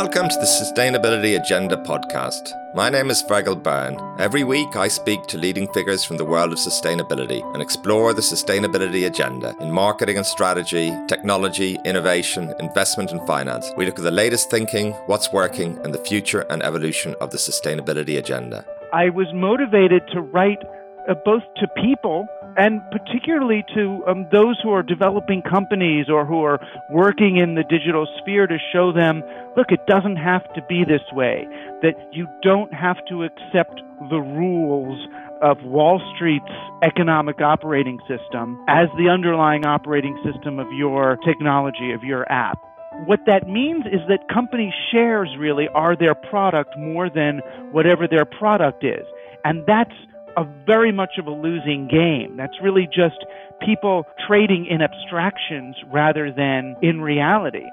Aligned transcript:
Welcome 0.00 0.28
to 0.28 0.36
the 0.36 0.46
Sustainability 0.46 1.36
Agenda 1.36 1.76
podcast. 1.76 2.52
My 2.72 2.88
name 2.88 3.10
is 3.10 3.20
Fergal 3.20 3.60
Byrne. 3.60 3.98
Every 4.20 4.44
week, 4.44 4.76
I 4.76 4.86
speak 4.86 5.26
to 5.26 5.36
leading 5.36 5.66
figures 5.72 6.04
from 6.04 6.18
the 6.18 6.24
world 6.24 6.52
of 6.52 6.58
sustainability 6.58 7.42
and 7.52 7.60
explore 7.60 8.14
the 8.14 8.22
sustainability 8.22 9.08
agenda 9.08 9.56
in 9.60 9.72
marketing 9.72 10.16
and 10.16 10.24
strategy, 10.24 10.96
technology, 11.08 11.80
innovation, 11.84 12.54
investment, 12.60 13.10
and 13.10 13.26
finance. 13.26 13.72
We 13.76 13.86
look 13.86 13.98
at 13.98 14.04
the 14.04 14.12
latest 14.12 14.50
thinking, 14.50 14.92
what's 15.06 15.32
working, 15.32 15.80
and 15.82 15.92
the 15.92 16.04
future 16.04 16.46
and 16.48 16.62
evolution 16.62 17.16
of 17.20 17.32
the 17.32 17.38
sustainability 17.38 18.18
agenda. 18.18 18.64
I 18.92 19.08
was 19.08 19.26
motivated 19.34 20.06
to 20.12 20.20
write 20.20 20.62
uh, 21.08 21.14
both 21.24 21.42
to 21.56 21.66
people 21.82 22.26
and 22.56 22.80
particularly 22.90 23.64
to 23.74 24.02
um, 24.06 24.26
those 24.32 24.58
who 24.62 24.70
are 24.70 24.82
developing 24.82 25.42
companies 25.42 26.06
or 26.08 26.26
who 26.26 26.42
are 26.42 26.58
working 26.90 27.36
in 27.36 27.54
the 27.54 27.64
digital 27.64 28.06
sphere 28.20 28.46
to 28.46 28.58
show 28.72 28.92
them 28.92 29.22
look, 29.56 29.70
it 29.70 29.80
doesn't 29.86 30.16
have 30.16 30.42
to 30.54 30.62
be 30.68 30.84
this 30.84 31.02
way, 31.12 31.46
that 31.82 31.94
you 32.12 32.28
don't 32.42 32.72
have 32.72 32.96
to 33.08 33.24
accept 33.24 33.80
the 34.10 34.20
rules 34.20 34.98
of 35.42 35.56
Wall 35.64 36.00
Street's 36.14 36.44
economic 36.84 37.40
operating 37.40 37.98
system 38.06 38.64
as 38.68 38.86
the 38.96 39.08
underlying 39.08 39.66
operating 39.66 40.16
system 40.24 40.58
of 40.58 40.66
your 40.76 41.16
technology, 41.26 41.92
of 41.92 42.02
your 42.04 42.30
app. 42.30 42.58
What 43.06 43.20
that 43.26 43.48
means 43.48 43.84
is 43.86 44.00
that 44.08 44.32
company 44.32 44.74
shares 44.90 45.28
really 45.38 45.68
are 45.74 45.96
their 45.96 46.14
product 46.14 46.76
more 46.76 47.08
than 47.08 47.40
whatever 47.70 48.08
their 48.08 48.24
product 48.24 48.84
is. 48.84 49.06
And 49.44 49.64
that's 49.66 49.94
a 50.36 50.44
very 50.66 50.92
much 50.92 51.18
of 51.18 51.26
a 51.26 51.30
losing 51.30 51.88
game. 51.88 52.36
That's 52.36 52.60
really 52.62 52.86
just 52.86 53.24
people 53.60 54.06
trading 54.26 54.66
in 54.66 54.82
abstractions 54.82 55.76
rather 55.92 56.30
than 56.30 56.76
in 56.82 57.00
reality. 57.00 57.66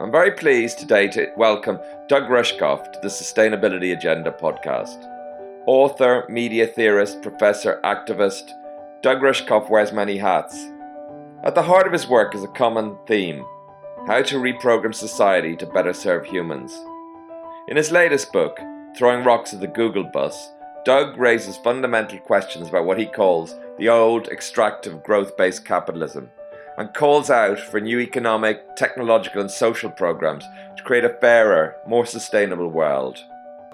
I'm 0.00 0.12
very 0.12 0.30
pleased 0.30 0.78
today 0.78 1.08
to 1.08 1.26
welcome 1.36 1.78
Doug 2.08 2.24
Rushkoff 2.24 2.92
to 2.92 2.98
the 3.02 3.08
Sustainability 3.08 3.92
Agenda 3.92 4.30
podcast. 4.30 5.04
Author, 5.66 6.24
media 6.28 6.66
theorist, 6.66 7.20
professor, 7.20 7.80
activist, 7.84 8.52
Doug 9.02 9.18
Rushkoff 9.18 9.68
wears 9.68 9.92
many 9.92 10.16
hats. 10.16 10.56
At 11.44 11.54
the 11.54 11.62
heart 11.62 11.86
of 11.86 11.92
his 11.92 12.08
work 12.08 12.34
is 12.34 12.44
a 12.44 12.48
common 12.48 12.96
theme 13.06 13.44
how 14.06 14.22
to 14.22 14.36
reprogram 14.36 14.94
society 14.94 15.54
to 15.56 15.66
better 15.66 15.92
serve 15.92 16.24
humans. 16.24 16.72
In 17.68 17.76
his 17.76 17.92
latest 17.92 18.32
book, 18.32 18.58
Throwing 18.96 19.22
Rocks 19.22 19.52
at 19.52 19.60
the 19.60 19.66
Google 19.66 20.04
Bus, 20.04 20.50
Doug 20.88 21.18
raises 21.18 21.58
fundamental 21.58 22.18
questions 22.20 22.70
about 22.70 22.86
what 22.86 22.98
he 22.98 23.04
calls 23.04 23.54
the 23.76 23.90
old 23.90 24.28
extractive 24.28 25.04
growth 25.04 25.36
based 25.36 25.66
capitalism 25.66 26.30
and 26.78 26.94
calls 26.94 27.28
out 27.28 27.60
for 27.60 27.78
new 27.78 28.00
economic, 28.00 28.74
technological, 28.74 29.42
and 29.42 29.50
social 29.50 29.90
programs 29.90 30.44
to 30.78 30.82
create 30.82 31.04
a 31.04 31.10
fairer, 31.20 31.76
more 31.86 32.06
sustainable 32.06 32.70
world. 32.70 33.18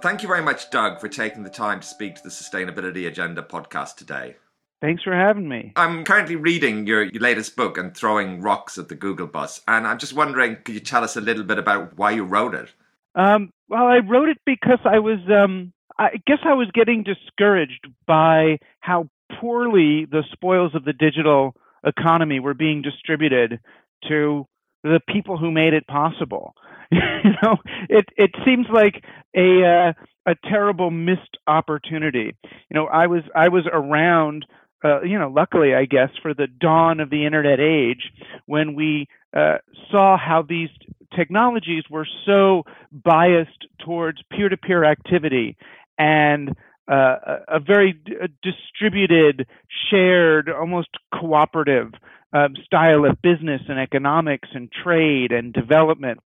Thank 0.01 0.23
you 0.23 0.29
very 0.29 0.43
much, 0.43 0.71
Doug, 0.71 0.99
for 0.99 1.07
taking 1.07 1.45
the 1.45 1.51
time 1.51 1.79
to 1.79 1.87
speak 1.87 2.17
to 2.17 2.23
the 2.25 2.31
Sustainability 2.31 3.07
Agenda 3.07 3.43
podcast 3.43 3.95
today. 3.95 4.35
Thanks 4.81 5.05
for 5.05 5.15
having 5.15 5.49
me. 5.49 5.73
I'm 5.77 6.03
currently 6.03 6.35
reading 6.35 6.85
your, 6.85 7.05
your 7.05 7.23
latest 7.23 7.55
book 7.55 7.79
and 7.79 7.97
throwing 7.97 8.41
rocks 8.41 8.77
at 8.77 8.89
the 8.89 8.97
Google 8.97 9.29
bus, 9.29 9.61
and 9.69 9.87
I'm 9.87 9.99
just 9.99 10.15
wondering, 10.15 10.57
could 10.65 10.75
you 10.75 10.81
tell 10.81 11.05
us 11.05 11.17
a 11.17 11.21
little 11.21 11.45
bit 11.45 11.61
about 11.61 11.97
why 11.97 12.11
you 12.11 12.25
wrote 12.25 12.57
it? 12.57 12.73
Um, 13.15 13.53
well, 13.69 13.87
I 13.87 13.99
wrote 13.99 14.31
it 14.31 14.39
because 14.45 14.81
I 14.85 14.99
was 14.99 15.21
um, 15.31 15.73
I 15.99 16.21
guess 16.27 16.39
I 16.45 16.55
was 16.55 16.69
getting 16.73 17.05
discouraged 17.05 17.87
by 18.07 18.59
how 18.81 19.09
poorly 19.41 20.07
the 20.07 20.25
spoils 20.33 20.75
of 20.75 20.85
the 20.85 20.93
digital 20.93 21.55
economy 21.85 22.41
were 22.41 22.55
being 22.55 22.83
distributed 22.83 23.61
to 24.09 24.47
the 24.83 25.01
people 25.09 25.39
who 25.39 25.51
made 25.51 25.73
it 25.73 25.87
possible. 25.87 26.55
you 26.91 27.31
know, 27.43 27.57
it 27.89 28.07
it 28.17 28.31
seems 28.45 28.67
like 28.73 29.05
a 29.37 29.65
uh, 29.65 29.93
a 30.27 30.35
terrible 30.49 30.91
missed 30.91 31.39
opportunity. 31.47 32.37
You 32.43 32.75
know, 32.75 32.87
I 32.87 33.07
was 33.07 33.23
I 33.35 33.49
was 33.49 33.65
around 33.73 34.45
uh, 34.85 35.01
you 35.03 35.19
know, 35.19 35.31
luckily, 35.35 35.75
I 35.75 35.87
guess, 35.87 36.11
for 36.21 36.35
the 36.35 36.47
dawn 36.47 37.01
of 37.01 37.09
the 37.09 37.25
internet 37.25 37.59
age, 37.59 38.13
when 38.45 38.75
we 38.75 39.07
uh, 39.35 39.57
saw 39.91 40.19
how 40.19 40.43
these 40.43 40.69
technologies 41.17 41.85
were 41.89 42.07
so 42.27 42.65
biased 42.93 43.67
towards 43.83 44.19
peer 44.31 44.51
to 44.51 44.59
peer 44.59 44.85
activity 44.85 45.57
and 45.99 46.51
uh, 46.87 47.17
a 47.49 47.61
very 47.61 47.99
distributed, 48.43 49.47
shared, 49.91 50.51
almost 50.51 50.91
cooperative 51.13 51.93
um, 52.33 52.55
style 52.65 53.05
of 53.05 53.23
business 53.23 53.63
and 53.69 53.79
economics 53.79 54.49
and 54.55 54.71
trade 54.71 55.33
and 55.33 55.53
development. 55.53 56.21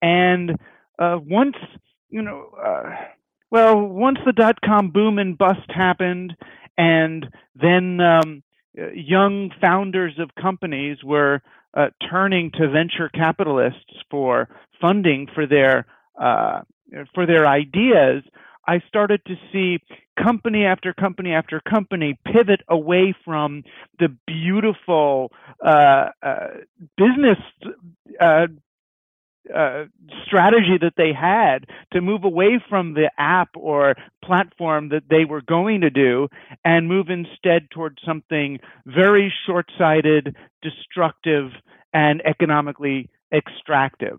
And 0.00 0.52
uh, 0.98 1.18
once, 1.20 1.56
you 2.08 2.22
know, 2.22 2.50
uh, 2.64 2.94
well, 3.50 3.80
once 3.80 4.18
the 4.24 4.32
dot 4.32 4.60
com 4.64 4.90
boom 4.90 5.18
and 5.18 5.36
bust 5.36 5.68
happened, 5.68 6.36
and 6.76 7.26
then 7.54 8.00
um, 8.00 8.42
young 8.94 9.50
founders 9.60 10.14
of 10.18 10.30
companies 10.40 10.98
were 11.02 11.42
uh, 11.74 11.88
turning 12.10 12.50
to 12.52 12.68
venture 12.68 13.08
capitalists 13.08 13.94
for 14.10 14.48
funding 14.80 15.26
for 15.34 15.46
their 15.46 15.86
uh, 16.20 16.60
for 17.14 17.26
their 17.26 17.46
ideas. 17.46 18.22
I 18.68 18.82
started 18.86 19.22
to 19.26 19.34
see 19.50 19.78
company 20.22 20.66
after 20.66 20.92
company 20.92 21.32
after 21.32 21.58
company 21.60 22.18
pivot 22.26 22.60
away 22.68 23.14
from 23.24 23.62
the 23.98 24.14
beautiful 24.26 25.32
uh, 25.64 26.10
uh, 26.22 26.48
business 26.98 27.38
uh, 28.20 28.48
uh, 29.54 29.84
strategy 30.26 30.76
that 30.82 30.92
they 30.98 31.14
had 31.18 31.60
to 31.94 32.02
move 32.02 32.24
away 32.24 32.62
from 32.68 32.92
the 32.92 33.10
app 33.16 33.48
or 33.56 33.94
platform 34.22 34.90
that 34.90 35.04
they 35.08 35.24
were 35.24 35.40
going 35.40 35.80
to 35.80 35.88
do 35.88 36.28
and 36.62 36.88
move 36.88 37.06
instead 37.08 37.70
towards 37.70 37.96
something 38.04 38.58
very 38.84 39.32
short 39.46 39.72
sighted, 39.78 40.36
destructive, 40.60 41.52
and 41.94 42.20
economically 42.26 43.08
extractive. 43.32 44.18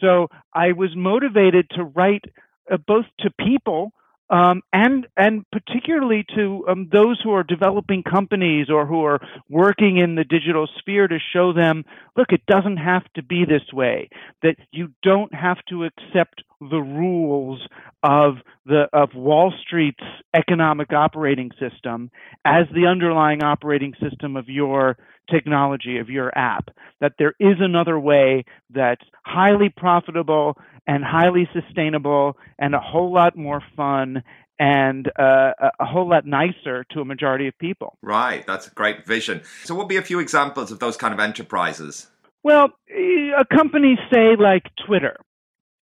So 0.00 0.26
I 0.52 0.72
was 0.72 0.90
motivated 0.96 1.70
to 1.76 1.84
write 1.84 2.24
uh, 2.70 2.76
both 2.86 3.06
to 3.20 3.30
people 3.30 3.92
um, 4.28 4.62
and 4.72 5.06
and 5.16 5.44
particularly 5.52 6.24
to 6.34 6.64
um, 6.68 6.88
those 6.92 7.20
who 7.22 7.32
are 7.32 7.44
developing 7.44 8.02
companies 8.02 8.68
or 8.70 8.84
who 8.84 9.04
are 9.04 9.20
working 9.48 9.98
in 9.98 10.16
the 10.16 10.24
digital 10.24 10.68
sphere 10.78 11.06
to 11.06 11.18
show 11.32 11.52
them, 11.52 11.84
look, 12.16 12.32
it 12.32 12.44
doesn't 12.46 12.78
have 12.78 13.04
to 13.14 13.22
be 13.22 13.44
this 13.44 13.72
way. 13.72 14.08
That 14.42 14.56
you 14.72 14.88
don't 15.02 15.32
have 15.32 15.58
to 15.68 15.84
accept 15.84 16.42
the 16.60 16.80
rules 16.80 17.60
of 18.02 18.36
the 18.64 18.88
of 18.92 19.14
Wall 19.14 19.52
Street's 19.64 20.02
economic 20.34 20.92
operating 20.92 21.52
system 21.60 22.10
as 22.44 22.64
the 22.74 22.86
underlying 22.86 23.44
operating 23.44 23.94
system 24.02 24.36
of 24.36 24.48
your 24.48 24.96
technology 25.30 25.98
of 25.98 26.08
your 26.08 26.36
app. 26.36 26.68
That 27.00 27.14
there 27.18 27.34
is 27.38 27.56
another 27.60 27.98
way 27.98 28.44
that's 28.70 29.04
highly 29.24 29.68
profitable 29.68 30.56
and 30.86 31.04
highly 31.04 31.48
sustainable 31.52 32.36
and 32.58 32.74
a 32.74 32.80
whole 32.80 33.12
lot 33.12 33.36
more 33.36 33.62
fun 33.76 34.22
and 34.58 35.08
uh, 35.18 35.52
a 35.78 35.84
whole 35.84 36.08
lot 36.08 36.24
nicer 36.24 36.84
to 36.90 37.00
a 37.00 37.04
majority 37.04 37.46
of 37.46 37.58
people. 37.58 37.98
Right, 38.00 38.46
that's 38.46 38.66
a 38.66 38.70
great 38.70 39.06
vision. 39.06 39.42
So, 39.64 39.74
what 39.74 39.84
would 39.84 39.88
be 39.88 39.98
a 39.98 40.02
few 40.02 40.18
examples 40.18 40.72
of 40.72 40.78
those 40.78 40.96
kind 40.96 41.12
of 41.12 41.20
enterprises? 41.20 42.06
Well, 42.42 42.70
a 42.88 43.44
company, 43.54 43.98
say, 44.12 44.36
like 44.38 44.70
Twitter, 44.86 45.16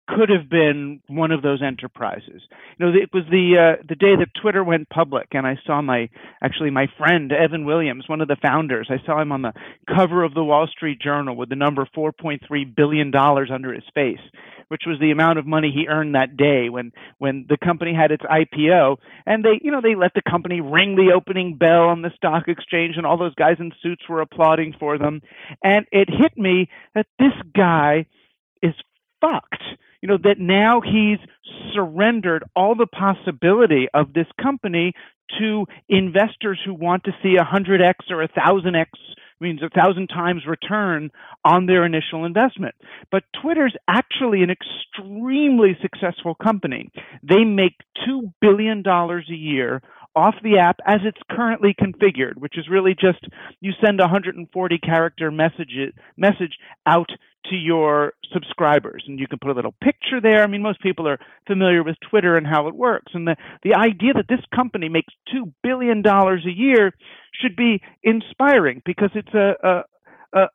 could 0.07 0.29
have 0.29 0.49
been 0.49 1.01
one 1.07 1.31
of 1.31 1.41
those 1.41 1.61
enterprises. 1.61 2.41
You 2.77 2.85
know, 2.85 2.91
it 2.93 3.09
was 3.13 3.23
the 3.29 3.75
uh, 3.77 3.83
the 3.87 3.95
day 3.95 4.15
that 4.17 4.29
Twitter 4.41 4.63
went 4.63 4.89
public, 4.89 5.27
and 5.31 5.45
I 5.45 5.57
saw 5.65 5.81
my 5.81 6.09
actually 6.41 6.69
my 6.69 6.87
friend 6.97 7.31
Evan 7.31 7.65
Williams, 7.65 8.05
one 8.07 8.21
of 8.21 8.27
the 8.27 8.37
founders. 8.41 8.89
I 8.89 9.05
saw 9.05 9.21
him 9.21 9.31
on 9.31 9.41
the 9.41 9.53
cover 9.93 10.23
of 10.23 10.33
the 10.33 10.43
Wall 10.43 10.67
Street 10.67 11.01
Journal 11.01 11.35
with 11.35 11.49
the 11.49 11.55
number 11.55 11.87
4.3 11.95 12.39
billion 12.75 13.11
dollars 13.11 13.49
under 13.53 13.73
his 13.73 13.83
face, 13.93 14.21
which 14.69 14.83
was 14.87 14.97
the 14.99 15.11
amount 15.11 15.39
of 15.39 15.45
money 15.45 15.71
he 15.75 15.87
earned 15.87 16.15
that 16.15 16.37
day 16.37 16.69
when 16.69 16.93
when 17.17 17.45
the 17.49 17.57
company 17.57 17.93
had 17.93 18.11
its 18.11 18.23
IPO. 18.23 18.97
And 19.25 19.43
they, 19.43 19.59
you 19.61 19.71
know, 19.71 19.81
they 19.81 19.95
let 19.95 20.13
the 20.15 20.21
company 20.29 20.61
ring 20.61 20.95
the 20.95 21.13
opening 21.13 21.57
bell 21.57 21.89
on 21.89 22.01
the 22.01 22.11
stock 22.15 22.47
exchange, 22.47 22.95
and 22.95 23.05
all 23.05 23.17
those 23.17 23.35
guys 23.35 23.57
in 23.59 23.73
suits 23.83 24.03
were 24.07 24.21
applauding 24.21 24.73
for 24.79 24.97
them. 24.97 25.21
And 25.61 25.85
it 25.91 26.07
hit 26.09 26.37
me 26.37 26.69
that 26.95 27.07
this 27.19 27.33
guy 27.53 28.05
is 28.63 28.73
fucked 29.19 29.63
you 30.07 30.13
know, 30.13 30.19
that 30.23 30.39
now 30.39 30.79
he's 30.79 31.19
surrendered 31.73 32.43
all 32.55 32.75
the 32.75 32.87
possibility 32.87 33.87
of 33.93 34.13
this 34.13 34.27
company 34.41 34.93
to 35.37 35.65
investors 35.89 36.57
who 36.65 36.73
want 36.73 37.03
to 37.03 37.11
see 37.21 37.35
a 37.35 37.43
100x 37.43 38.09
or 38.09 38.21
a 38.21 38.29
1000x 38.29 38.85
means 39.41 39.59
a 39.61 39.69
thousand 39.69 40.07
times 40.07 40.43
return 40.47 41.11
on 41.43 41.65
their 41.65 41.85
initial 41.85 42.23
investment. 42.25 42.73
But 43.11 43.23
Twitter's 43.41 43.75
actually 43.87 44.43
an 44.43 44.49
extremely 44.49 45.77
successful 45.81 46.35
company. 46.35 46.89
They 47.21 47.43
make 47.43 47.75
$2 48.07 48.33
billion 48.39 48.83
a 48.87 49.21
year 49.33 49.81
off 50.17 50.35
the 50.43 50.57
app 50.57 50.77
as 50.85 50.99
it's 51.05 51.21
currently 51.29 51.75
configured, 51.79 52.37
which 52.37 52.57
is 52.57 52.65
really 52.69 52.95
just 52.99 53.23
you 53.61 53.71
send 53.83 53.99
a 53.99 54.03
140 54.03 54.77
character 54.79 55.29
message 55.29 55.73
message 56.17 56.57
out 56.87 57.09
to 57.49 57.55
your 57.55 58.13
subscribers 58.33 59.03
and 59.07 59.19
you 59.19 59.27
can 59.27 59.37
put 59.39 59.51
a 59.51 59.53
little 59.53 59.75
picture 59.81 60.19
there. 60.21 60.43
I 60.43 60.47
mean 60.47 60.63
most 60.63 60.81
people 60.81 61.07
are 61.07 61.19
familiar 61.45 61.83
with 61.83 61.95
Twitter 62.09 62.35
and 62.35 62.47
how 62.47 62.67
it 62.67 62.75
works 62.75 63.11
and 63.13 63.27
the 63.27 63.35
the 63.63 63.75
idea 63.75 64.13
that 64.13 64.27
this 64.27 64.43
company 64.53 64.89
makes 64.89 65.13
2 65.31 65.53
billion 65.63 66.01
dollars 66.01 66.43
a 66.45 66.57
year 66.57 66.93
should 67.39 67.55
be 67.55 67.79
inspiring 68.03 68.81
because 68.85 69.11
it's 69.13 69.33
a, 69.33 69.53
a 69.63 69.83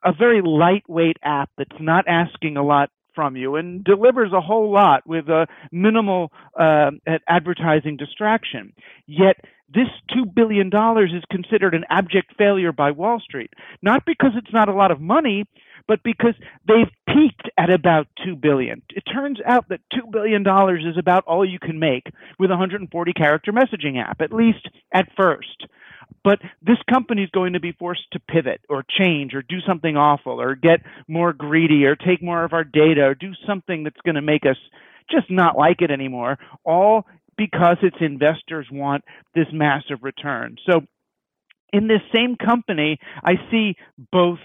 a 0.03 0.13
very 0.17 0.41
lightweight 0.43 1.17
app 1.23 1.49
that's 1.57 1.79
not 1.79 2.05
asking 2.07 2.57
a 2.57 2.63
lot 2.63 2.89
from 3.15 3.35
you 3.35 3.55
and 3.55 3.83
delivers 3.83 4.31
a 4.33 4.41
whole 4.41 4.71
lot 4.71 5.05
with 5.05 5.27
a 5.29 5.47
minimal 5.71 6.31
uh, 6.59 6.91
advertising 7.27 7.97
distraction. 7.97 8.73
Yet 9.07 9.37
this 9.73 9.87
$2 10.15 10.33
billion 10.33 10.67
is 10.67 11.23
considered 11.31 11.73
an 11.73 11.85
abject 11.89 12.33
failure 12.37 12.71
by 12.71 12.91
Wall 12.91 13.19
Street, 13.19 13.51
not 13.81 14.05
because 14.05 14.31
it's 14.35 14.53
not 14.53 14.69
a 14.69 14.73
lot 14.73 14.91
of 14.91 15.01
money, 15.01 15.45
but 15.87 16.01
because 16.03 16.35
they've 16.67 16.91
peaked 17.07 17.49
at 17.57 17.71
about 17.71 18.07
2 18.23 18.35
billion. 18.35 18.81
It 18.89 19.01
turns 19.01 19.39
out 19.45 19.69
that 19.69 19.81
$2 19.93 20.11
billion 20.11 20.41
is 20.87 20.97
about 20.97 21.25
all 21.25 21.45
you 21.45 21.59
can 21.59 21.79
make 21.79 22.07
with 22.39 22.51
a 22.51 22.53
140 22.53 23.13
character 23.13 23.51
messaging 23.51 24.01
app, 24.01 24.21
at 24.21 24.31
least 24.31 24.69
at 24.93 25.09
first. 25.17 25.65
But 26.23 26.39
this 26.61 26.77
company 26.89 27.23
is 27.23 27.29
going 27.31 27.53
to 27.53 27.59
be 27.59 27.73
forced 27.73 28.11
to 28.13 28.19
pivot 28.19 28.61
or 28.69 28.83
change 28.97 29.33
or 29.33 29.41
do 29.41 29.59
something 29.67 29.97
awful 29.97 30.41
or 30.41 30.55
get 30.55 30.81
more 31.07 31.33
greedy 31.33 31.85
or 31.85 31.95
take 31.95 32.21
more 32.21 32.43
of 32.43 32.53
our 32.53 32.63
data 32.63 33.01
or 33.01 33.15
do 33.15 33.33
something 33.47 33.83
that's 33.83 33.99
going 34.05 34.15
to 34.15 34.21
make 34.21 34.45
us 34.45 34.57
just 35.11 35.29
not 35.29 35.57
like 35.57 35.81
it 35.81 35.91
anymore, 35.91 36.37
all 36.63 37.05
because 37.37 37.77
its 37.81 37.97
investors 37.99 38.67
want 38.71 39.03
this 39.35 39.47
massive 39.51 39.99
return. 40.01 40.55
So 40.65 40.81
in 41.71 41.87
this 41.87 42.01
same 42.13 42.35
company, 42.35 42.99
I 43.23 43.33
see 43.51 43.75
both 44.11 44.39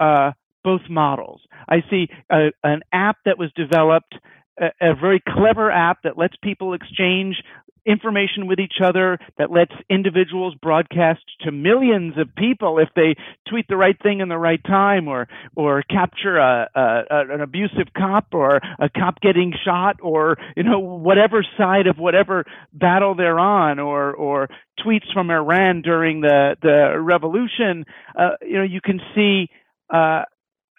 uh, 0.00 0.32
both 0.64 0.82
models. 0.88 1.40
I 1.68 1.82
see 1.90 2.08
a, 2.30 2.50
an 2.64 2.82
app 2.92 3.16
that 3.24 3.38
was 3.38 3.50
developed 3.54 4.14
a, 4.58 4.66
a, 4.80 4.94
very 4.94 5.22
clever 5.26 5.70
app 5.70 5.98
that 6.04 6.16
lets 6.16 6.34
people 6.42 6.74
exchange 6.74 7.36
information 7.84 8.46
with 8.46 8.60
each 8.60 8.76
other 8.82 9.18
that 9.38 9.50
lets 9.50 9.72
individuals 9.90 10.54
broadcast 10.62 11.20
to 11.40 11.50
millions 11.50 12.14
of 12.16 12.34
people 12.36 12.78
if 12.78 12.88
they 12.94 13.14
tweet 13.48 13.66
the 13.68 13.76
right 13.76 14.00
thing 14.02 14.20
in 14.20 14.28
the 14.28 14.38
right 14.38 14.62
time 14.64 15.08
or 15.08 15.28
or 15.56 15.82
capture 15.82 16.38
a, 16.38 16.68
a, 16.74 17.02
an 17.10 17.40
abusive 17.40 17.92
cop 17.96 18.26
or 18.32 18.56
a 18.78 18.88
cop 18.88 19.20
getting 19.20 19.52
shot 19.64 19.96
or 20.00 20.36
you 20.56 20.62
know 20.62 20.78
whatever 20.78 21.44
side 21.58 21.86
of 21.86 21.98
whatever 21.98 22.44
battle 22.72 23.14
they're 23.14 23.40
on 23.40 23.78
or 23.78 24.14
or 24.14 24.48
tweets 24.84 25.12
from 25.12 25.30
Iran 25.30 25.82
during 25.82 26.20
the 26.20 26.56
the 26.62 27.00
revolution 27.00 27.84
uh, 28.16 28.36
you 28.42 28.58
know 28.58 28.64
you 28.64 28.80
can 28.80 29.00
see 29.14 29.48
uh, 29.92 30.22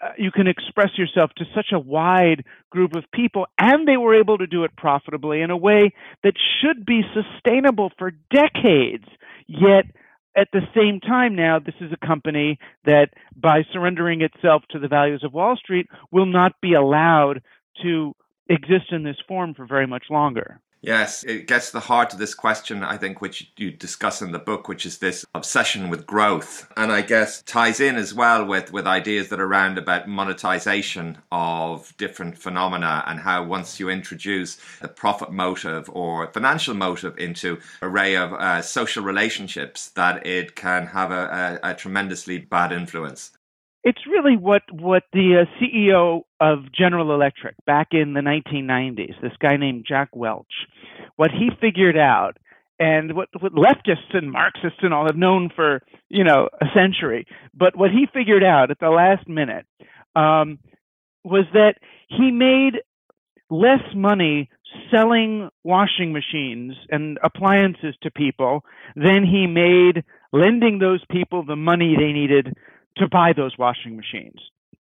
uh, 0.04 0.10
you 0.18 0.32
can 0.32 0.48
express 0.48 0.90
yourself 0.98 1.32
to 1.38 1.46
such 1.56 1.68
a 1.72 1.80
wide 1.80 2.44
group 2.70 2.96
of 2.96 3.04
people, 3.14 3.46
and 3.58 3.88
they 3.88 3.98
were 3.98 4.20
able 4.20 4.38
to 4.38 4.48
do 4.48 4.64
it 4.64 4.76
profitably 4.76 5.42
in 5.42 5.50
a 5.50 5.58
way 5.58 5.94
that 6.24 6.34
should 6.62 6.86
be 6.86 7.02
sustainable 7.14 7.92
for 7.98 8.12
decades. 8.32 9.06
Yet, 9.48 9.86
at 10.36 10.50
the 10.52 10.62
same 10.76 11.00
time, 11.00 11.36
now 11.36 11.60
this 11.60 11.76
is 11.80 11.92
a 11.94 12.06
company 12.06 12.58
that, 12.86 13.10
by 13.36 13.64
surrendering 13.72 14.22
itself 14.22 14.64
to 14.72 14.80
the 14.80 14.88
values 14.88 15.24
of 15.24 15.34
Wall 15.34 15.56
Street, 15.56 15.88
will 16.12 16.26
not 16.26 16.54
be 16.62 16.74
allowed 16.74 17.42
to 17.84 18.16
exist 18.50 18.92
in 18.92 19.04
this 19.04 19.18
form 19.28 19.54
for 19.54 19.66
very 19.66 19.88
much 19.88 20.06
longer. 20.10 20.60
Yes, 20.84 21.24
it 21.24 21.48
gets 21.48 21.68
to 21.68 21.74
the 21.74 21.80
heart 21.80 22.12
of 22.12 22.20
this 22.20 22.36
question, 22.36 22.84
I 22.84 22.98
think, 22.98 23.22
which 23.22 23.50
you 23.56 23.72
discuss 23.72 24.22
in 24.22 24.34
the 24.34 24.38
book, 24.38 24.68
which 24.68 24.86
is 24.86 24.98
this 24.98 25.26
obsession 25.34 25.90
with 25.90 26.06
growth. 26.06 26.70
And 26.76 26.92
I 26.92 27.02
guess 27.02 27.42
ties 27.44 27.80
in 27.80 27.96
as 27.96 28.14
well 28.14 28.44
with, 28.44 28.74
with 28.74 28.86
ideas 28.86 29.30
that 29.30 29.40
are 29.40 29.46
around 29.46 29.78
about 29.78 30.10
monetization 30.10 31.20
of 31.32 31.96
different 31.96 32.38
phenomena 32.38 33.02
and 33.08 33.22
how 33.22 33.46
once 33.46 33.80
you 33.80 33.88
introduce 33.88 34.58
the 34.82 34.90
profit 34.90 35.32
motive 35.32 35.90
or 35.90 36.30
financial 36.34 36.74
motive 36.74 37.18
into 37.18 37.60
array 37.82 38.18
of 38.18 38.34
uh, 38.34 38.62
social 38.62 39.06
relationships, 39.06 39.88
that 39.92 40.28
it 40.28 40.58
can 40.58 40.88
have 40.88 41.12
a, 41.12 41.60
a, 41.64 41.70
a 41.70 41.76
tremendously 41.76 42.40
bad 42.40 42.74
influence 42.74 43.32
it's 43.84 44.08
really 44.08 44.38
what 44.38 44.64
what 44.72 45.04
the 45.12 45.42
uh, 45.42 45.60
CEO 45.60 46.24
of 46.44 46.74
General 46.74 47.14
Electric 47.14 47.56
back 47.66 47.90
in 47.92 48.14
the 48.14 48.20
1990s, 48.20 49.22
this 49.22 49.32
guy 49.40 49.56
named 49.56 49.86
Jack 49.88 50.10
Welch, 50.14 50.68
what 51.16 51.32
he 51.32 51.50
figured 51.62 51.98
out, 51.98 52.36
and 52.78 53.16
what, 53.16 53.30
what 53.40 53.54
leftists 53.54 54.14
and 54.14 54.30
Marxists 54.30 54.80
and 54.82 54.94
all 54.94 55.06
have 55.06 55.16
known 55.16 55.50
for 55.56 55.84
you 56.10 56.26
know 56.26 56.50
a 56.60 56.66
century, 56.76 57.26
but 57.54 57.78
what 57.78 57.92
he 57.92 58.08
figured 58.14 58.44
out 58.44 58.72
at 58.72 58.80
the 58.80 58.90
last 58.90 59.26
minute 59.30 59.66
um, 60.18 60.60
was 61.24 61.46
that 61.54 61.76
he 62.10 62.30
made 62.30 62.82
less 63.50 63.84
money 63.96 64.50
selling 64.92 65.50
washing 65.64 66.12
machines 66.12 66.74
and 66.90 67.20
appliances 67.24 67.96
to 68.02 68.12
people 68.12 68.66
than 68.98 69.24
he 69.24 69.48
made 69.48 70.04
lending 70.34 70.80
those 70.80 71.02
people 71.10 71.46
the 71.46 71.56
money 71.56 71.96
they 71.98 72.12
needed 72.12 72.54
to 72.98 73.08
buy 73.08 73.32
those 73.34 73.58
washing 73.58 73.96
machines. 73.96 74.42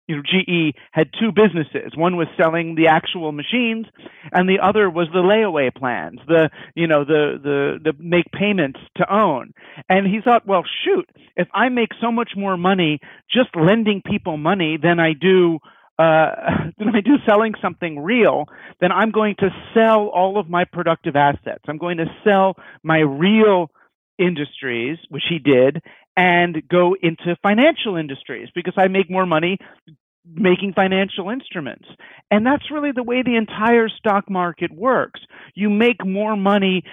You 0.07 0.17
know, 0.17 0.21
GE 0.23 0.75
had 0.91 1.09
two 1.19 1.31
businesses. 1.31 1.91
One 1.95 2.15
was 2.15 2.27
selling 2.41 2.75
the 2.75 2.87
actual 2.87 3.31
machines, 3.31 3.85
and 4.31 4.47
the 4.47 4.59
other 4.63 4.89
was 4.89 5.07
the 5.11 5.19
layaway 5.19 5.73
plans, 5.73 6.19
the 6.27 6.49
you 6.75 6.87
know 6.87 7.03
the 7.03 7.39
the 7.41 7.91
the 7.91 7.93
make 7.99 8.31
payments 8.31 8.79
to 8.97 9.13
own. 9.13 9.53
And 9.89 10.07
he 10.07 10.21
thought, 10.23 10.47
well, 10.47 10.63
shoot, 10.83 11.09
if 11.35 11.47
I 11.53 11.69
make 11.69 11.89
so 12.01 12.11
much 12.11 12.31
more 12.37 12.57
money 12.57 12.99
just 13.29 13.49
lending 13.55 14.01
people 14.01 14.37
money 14.37 14.77
than 14.81 14.99
I 14.99 15.13
do 15.13 15.59
uh, 15.99 16.31
than 16.77 16.89
I 16.95 17.01
do 17.01 17.15
selling 17.27 17.53
something 17.61 17.99
real, 17.99 18.45
then 18.79 18.91
I'm 18.91 19.11
going 19.11 19.35
to 19.39 19.49
sell 19.73 20.07
all 20.07 20.39
of 20.39 20.49
my 20.49 20.65
productive 20.65 21.15
assets. 21.15 21.63
I'm 21.67 21.77
going 21.77 21.97
to 21.97 22.05
sell 22.23 22.55
my 22.83 22.99
real 22.99 23.69
industries, 24.17 24.97
which 25.09 25.23
he 25.29 25.39
did, 25.39 25.81
and 26.17 26.61
go 26.67 26.95
into 27.01 27.37
financial 27.43 27.95
industries 27.95 28.49
because 28.53 28.73
I 28.75 28.87
make 28.87 29.09
more 29.09 29.27
money 29.27 29.59
making 30.29 30.73
financial 30.73 31.29
instruments. 31.29 31.85
And 32.29 32.45
that's 32.45 32.69
really 32.69 32.91
the 32.93 33.03
way 33.03 33.23
the 33.23 33.37
entire 33.37 33.87
stock 33.87 34.29
market 34.29 34.71
works. 34.71 35.21
You 35.55 35.69
make 35.69 36.05
more 36.05 36.35
money 36.35 36.83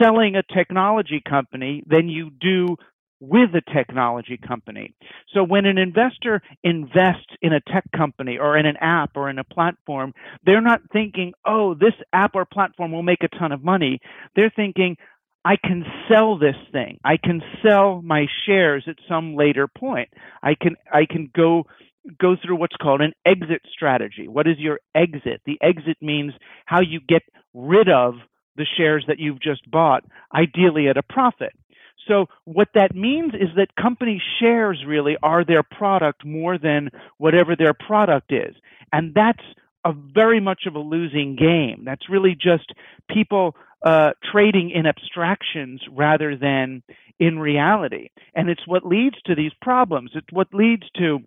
selling 0.00 0.36
a 0.36 0.42
technology 0.54 1.22
company 1.28 1.82
than 1.86 2.08
you 2.08 2.30
do 2.30 2.76
with 3.20 3.50
a 3.54 3.62
technology 3.72 4.36
company. 4.36 4.94
So 5.32 5.44
when 5.44 5.64
an 5.64 5.78
investor 5.78 6.42
invests 6.64 7.36
in 7.40 7.52
a 7.52 7.60
tech 7.60 7.84
company 7.96 8.38
or 8.38 8.56
in 8.56 8.66
an 8.66 8.76
app 8.80 9.10
or 9.16 9.30
in 9.30 9.38
a 9.38 9.44
platform, 9.44 10.12
they're 10.44 10.60
not 10.60 10.80
thinking, 10.92 11.32
oh, 11.46 11.74
this 11.74 11.94
app 12.12 12.34
or 12.34 12.44
platform 12.44 12.90
will 12.90 13.04
make 13.04 13.22
a 13.22 13.28
ton 13.28 13.52
of 13.52 13.62
money. 13.62 14.00
They're 14.34 14.52
thinking, 14.54 14.96
I 15.44 15.56
can 15.56 15.84
sell 16.08 16.38
this 16.38 16.56
thing. 16.70 16.98
I 17.04 17.16
can 17.16 17.42
sell 17.66 18.00
my 18.02 18.26
shares 18.46 18.84
at 18.86 18.96
some 19.08 19.34
later 19.34 19.66
point. 19.66 20.08
I 20.42 20.54
can 20.54 20.76
I 20.92 21.06
can 21.06 21.30
go 21.34 21.64
go 22.18 22.36
through 22.36 22.56
what's 22.56 22.76
called 22.76 23.00
an 23.00 23.12
exit 23.24 23.62
strategy. 23.72 24.28
What 24.28 24.46
is 24.46 24.58
your 24.58 24.80
exit? 24.94 25.40
The 25.46 25.58
exit 25.60 25.98
means 26.00 26.32
how 26.66 26.80
you 26.80 27.00
get 27.00 27.22
rid 27.54 27.88
of 27.88 28.14
the 28.56 28.66
shares 28.76 29.04
that 29.08 29.18
you've 29.18 29.40
just 29.40 29.68
bought, 29.70 30.04
ideally 30.34 30.88
at 30.88 30.96
a 30.96 31.02
profit. 31.02 31.52
So 32.08 32.26
what 32.44 32.68
that 32.74 32.94
means 32.94 33.32
is 33.34 33.48
that 33.56 33.76
company 33.80 34.20
shares 34.40 34.82
really 34.86 35.16
are 35.22 35.44
their 35.44 35.62
product 35.62 36.24
more 36.24 36.58
than 36.58 36.90
whatever 37.18 37.54
their 37.56 37.74
product 37.74 38.32
is. 38.32 38.54
And 38.92 39.14
that's 39.14 39.42
a 39.84 39.92
very 39.92 40.40
much 40.40 40.62
of 40.66 40.74
a 40.74 40.80
losing 40.80 41.36
game. 41.36 41.82
That's 41.84 42.08
really 42.10 42.34
just 42.34 42.72
people 43.08 43.56
uh, 43.84 44.10
trading 44.30 44.70
in 44.70 44.86
abstractions 44.86 45.80
rather 45.90 46.36
than 46.36 46.82
in 47.18 47.38
reality. 47.38 48.08
And 48.34 48.48
it's 48.48 48.66
what 48.66 48.86
leads 48.86 49.16
to 49.26 49.34
these 49.34 49.52
problems. 49.60 50.10
It's 50.14 50.26
what 50.30 50.48
leads 50.52 50.84
to 50.98 51.18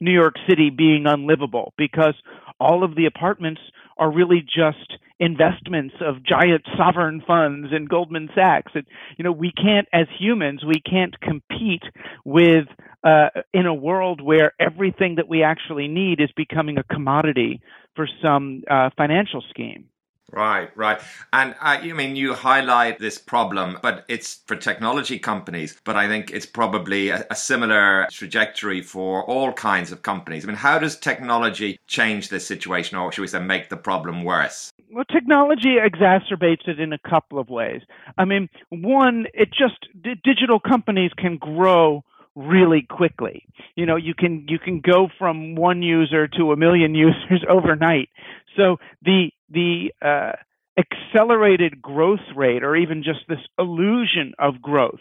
New 0.00 0.12
York 0.12 0.34
City 0.48 0.70
being 0.70 1.04
unlivable 1.06 1.72
because 1.76 2.14
all 2.60 2.84
of 2.84 2.94
the 2.94 3.06
apartments 3.06 3.60
are 3.96 4.12
really 4.12 4.42
just 4.42 4.98
investments 5.20 5.94
of 6.00 6.22
giant 6.22 6.64
sovereign 6.76 7.22
funds 7.26 7.68
and 7.72 7.88
Goldman 7.88 8.28
Sachs. 8.34 8.72
And, 8.74 8.84
you 9.16 9.24
know, 9.24 9.32
we 9.32 9.50
can't, 9.50 9.88
as 9.92 10.06
humans, 10.18 10.62
we 10.64 10.80
can't 10.80 11.18
compete 11.20 11.82
with, 12.24 12.66
uh, 13.02 13.28
in 13.52 13.66
a 13.66 13.74
world 13.74 14.20
where 14.20 14.52
everything 14.60 15.16
that 15.16 15.28
we 15.28 15.42
actually 15.42 15.88
need 15.88 16.20
is 16.20 16.30
becoming 16.36 16.78
a 16.78 16.84
commodity 16.84 17.60
for 17.96 18.08
some 18.22 18.62
uh, 18.70 18.90
financial 18.96 19.42
scheme. 19.50 19.86
Right, 20.30 20.70
right. 20.76 21.00
And 21.32 21.54
uh, 21.60 21.78
you 21.82 21.94
mean 21.94 22.14
you 22.14 22.34
highlight 22.34 22.98
this 22.98 23.18
problem, 23.18 23.78
but 23.82 24.04
it's 24.08 24.40
for 24.46 24.56
technology 24.56 25.18
companies, 25.18 25.80
but 25.84 25.96
I 25.96 26.06
think 26.06 26.30
it's 26.30 26.44
probably 26.44 27.08
a, 27.08 27.26
a, 27.30 27.34
similar 27.34 28.06
trajectory 28.10 28.82
for 28.82 29.24
all 29.24 29.54
kinds 29.54 29.90
of 29.90 30.02
companies. 30.02 30.44
I 30.44 30.48
mean, 30.48 30.56
how 30.56 30.78
does 30.78 30.98
technology 30.98 31.80
change 31.86 32.28
this 32.28 32.46
situation, 32.46 32.98
or 32.98 33.10
should 33.10 33.22
we 33.22 33.28
say 33.28 33.40
make 33.40 33.70
the 33.70 33.76
problem 33.78 34.22
worse? 34.22 34.70
well, 34.90 35.04
technology 35.04 35.76
exacerbates 35.78 36.66
it 36.66 36.80
in 36.80 36.92
a 36.92 36.98
couple 36.98 37.38
of 37.38 37.48
ways. 37.48 37.82
I 38.16 38.24
mean, 38.24 38.48
one, 38.70 39.26
it 39.34 39.50
just 39.50 39.86
d- 40.02 40.20
digital 40.24 40.60
companies 40.60 41.12
can 41.16 41.36
grow 41.36 42.04
really 42.38 42.86
quickly. 42.88 43.44
You 43.74 43.84
know, 43.84 43.96
you 43.96 44.14
can 44.14 44.46
you 44.48 44.58
can 44.58 44.80
go 44.80 45.08
from 45.18 45.56
one 45.56 45.82
user 45.82 46.28
to 46.38 46.52
a 46.52 46.56
million 46.56 46.94
users 47.06 47.44
overnight. 47.48 48.08
So 48.56 48.76
the 49.02 49.30
the 49.50 49.92
uh, 50.00 50.32
accelerated 50.78 51.82
growth 51.82 52.26
rate, 52.36 52.62
or 52.62 52.76
even 52.76 53.02
just 53.02 53.20
this 53.28 53.38
illusion 53.58 54.34
of 54.38 54.62
growth, 54.62 55.00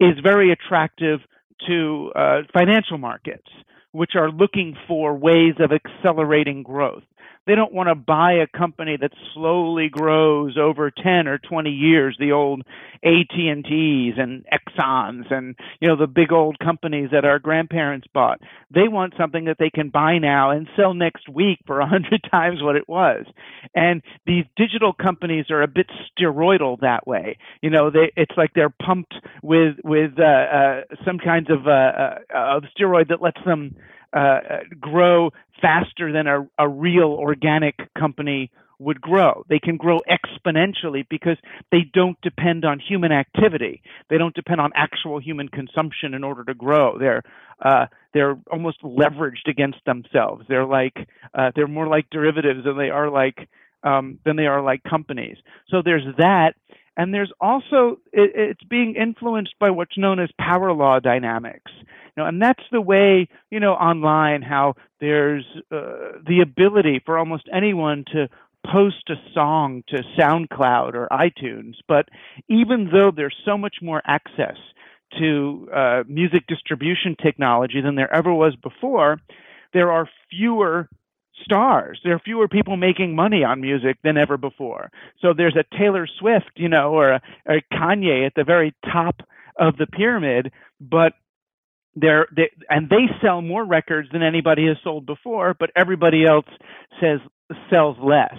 is 0.00 0.14
very 0.22 0.50
attractive 0.50 1.20
to 1.68 2.10
uh, 2.16 2.40
financial 2.52 2.98
markets, 2.98 3.48
which 3.92 4.12
are 4.16 4.30
looking 4.30 4.76
for 4.88 5.14
ways 5.14 5.54
of 5.60 5.70
accelerating 5.70 6.62
growth. 6.62 7.04
They 7.46 7.54
don't 7.54 7.72
want 7.72 7.88
to 7.88 7.94
buy 7.94 8.34
a 8.34 8.46
company 8.46 8.96
that 9.00 9.12
slowly 9.34 9.88
grows 9.90 10.56
over 10.56 10.90
10 10.90 11.28
or 11.28 11.38
20 11.38 11.70
years, 11.70 12.16
the 12.18 12.32
old 12.32 12.62
AT&Ts 13.04 14.18
and 14.18 14.44
Exxons 14.46 15.30
and, 15.30 15.54
you 15.80 15.88
know, 15.88 15.96
the 15.96 16.06
big 16.06 16.32
old 16.32 16.58
companies 16.58 17.10
that 17.12 17.26
our 17.26 17.38
grandparents 17.38 18.06
bought. 18.14 18.40
They 18.72 18.88
want 18.88 19.14
something 19.18 19.44
that 19.44 19.58
they 19.58 19.68
can 19.68 19.90
buy 19.90 20.18
now 20.18 20.50
and 20.50 20.68
sell 20.74 20.94
next 20.94 21.28
week 21.28 21.58
for 21.66 21.80
a 21.80 21.86
hundred 21.86 22.26
times 22.30 22.62
what 22.62 22.76
it 22.76 22.88
was. 22.88 23.26
And 23.74 24.02
these 24.26 24.44
digital 24.56 24.94
companies 24.94 25.46
are 25.50 25.62
a 25.62 25.68
bit 25.68 25.90
steroidal 26.18 26.80
that 26.80 27.06
way. 27.06 27.36
You 27.60 27.70
know, 27.70 27.90
they, 27.90 28.10
it's 28.16 28.36
like 28.38 28.52
they're 28.54 28.74
pumped 28.82 29.14
with, 29.42 29.76
with, 29.84 30.12
uh, 30.18 30.22
uh, 30.22 30.80
some 31.04 31.18
kinds 31.18 31.50
of, 31.50 31.66
uh, 31.66 31.70
uh, 31.70 32.56
of 32.56 32.64
steroid 32.78 33.08
that 33.08 33.20
lets 33.20 33.42
them, 33.44 33.76
uh, 34.14 34.38
grow 34.80 35.30
faster 35.60 36.12
than 36.12 36.26
a, 36.26 36.46
a 36.58 36.68
real 36.68 37.16
organic 37.18 37.76
company 37.98 38.50
would 38.78 39.00
grow. 39.00 39.44
They 39.48 39.58
can 39.58 39.76
grow 39.76 40.00
exponentially 40.08 41.06
because 41.08 41.36
they 41.70 41.82
don't 41.92 42.20
depend 42.22 42.64
on 42.64 42.80
human 42.80 43.12
activity. 43.12 43.82
They 44.10 44.18
don't 44.18 44.34
depend 44.34 44.60
on 44.60 44.72
actual 44.74 45.20
human 45.20 45.48
consumption 45.48 46.14
in 46.14 46.24
order 46.24 46.44
to 46.44 46.54
grow. 46.54 46.98
They're 46.98 47.22
uh, 47.64 47.86
they're 48.12 48.36
almost 48.50 48.82
leveraged 48.82 49.48
against 49.48 49.78
themselves. 49.86 50.44
They're 50.48 50.66
like 50.66 50.96
uh, 51.34 51.52
they're 51.54 51.68
more 51.68 51.86
like 51.86 52.10
derivatives 52.10 52.64
than 52.64 52.76
they 52.76 52.90
are 52.90 53.10
like 53.10 53.48
um, 53.82 54.18
than 54.24 54.36
they 54.36 54.46
are 54.46 54.62
like 54.62 54.82
companies. 54.82 55.36
So 55.68 55.82
there's 55.84 56.06
that, 56.18 56.54
and 56.96 57.12
there's 57.12 57.32
also 57.40 57.98
it, 58.12 58.32
it's 58.34 58.62
being 58.64 58.94
influenced 58.96 59.54
by 59.58 59.70
what's 59.70 59.98
known 59.98 60.18
as 60.20 60.30
power 60.38 60.72
law 60.72 61.00
dynamics 61.00 61.72
You 62.16 62.22
know, 62.22 62.26
and 62.26 62.40
that's 62.40 62.62
the 62.70 62.80
way, 62.80 63.28
you 63.50 63.60
know, 63.60 63.72
online, 63.72 64.42
how 64.42 64.74
there's 65.00 65.44
uh, 65.72 66.18
the 66.26 66.40
ability 66.42 67.02
for 67.04 67.18
almost 67.18 67.48
anyone 67.52 68.04
to 68.12 68.28
post 68.66 69.10
a 69.10 69.16
song 69.34 69.82
to 69.88 70.02
SoundCloud 70.18 70.94
or 70.94 71.08
iTunes. 71.10 71.74
But 71.86 72.08
even 72.48 72.88
though 72.92 73.10
there's 73.14 73.36
so 73.44 73.58
much 73.58 73.76
more 73.82 74.00
access 74.06 74.56
to 75.18 75.68
uh, 75.74 76.02
music 76.08 76.46
distribution 76.46 77.16
technology 77.22 77.80
than 77.80 77.94
there 77.94 78.12
ever 78.12 78.32
was 78.32 78.56
before, 78.62 79.20
there 79.72 79.90
are 79.92 80.08
fewer 80.30 80.88
stars. 81.42 82.00
There 82.04 82.14
are 82.14 82.18
fewer 82.18 82.48
people 82.48 82.76
making 82.76 83.14
money 83.14 83.44
on 83.44 83.60
music 83.60 83.98
than 84.02 84.16
ever 84.16 84.36
before. 84.36 84.90
So 85.20 85.32
there's 85.36 85.56
a 85.56 85.76
Taylor 85.76 86.06
Swift, 86.18 86.50
you 86.56 86.68
know, 86.68 86.92
or 86.92 87.14
a, 87.14 87.20
Kanye 87.72 88.26
at 88.26 88.34
the 88.34 88.44
very 88.44 88.74
top 88.84 89.20
of 89.58 89.76
the 89.76 89.86
pyramid, 89.86 90.52
but 90.80 91.12
they're 91.96 92.26
they, 92.34 92.50
and 92.68 92.88
they 92.88 93.06
sell 93.22 93.40
more 93.40 93.64
records 93.64 94.08
than 94.12 94.22
anybody 94.22 94.66
has 94.66 94.76
sold 94.82 95.06
before, 95.06 95.54
but 95.58 95.70
everybody 95.76 96.26
else 96.26 96.46
says 97.00 97.20
sells 97.70 97.96
less. 98.02 98.34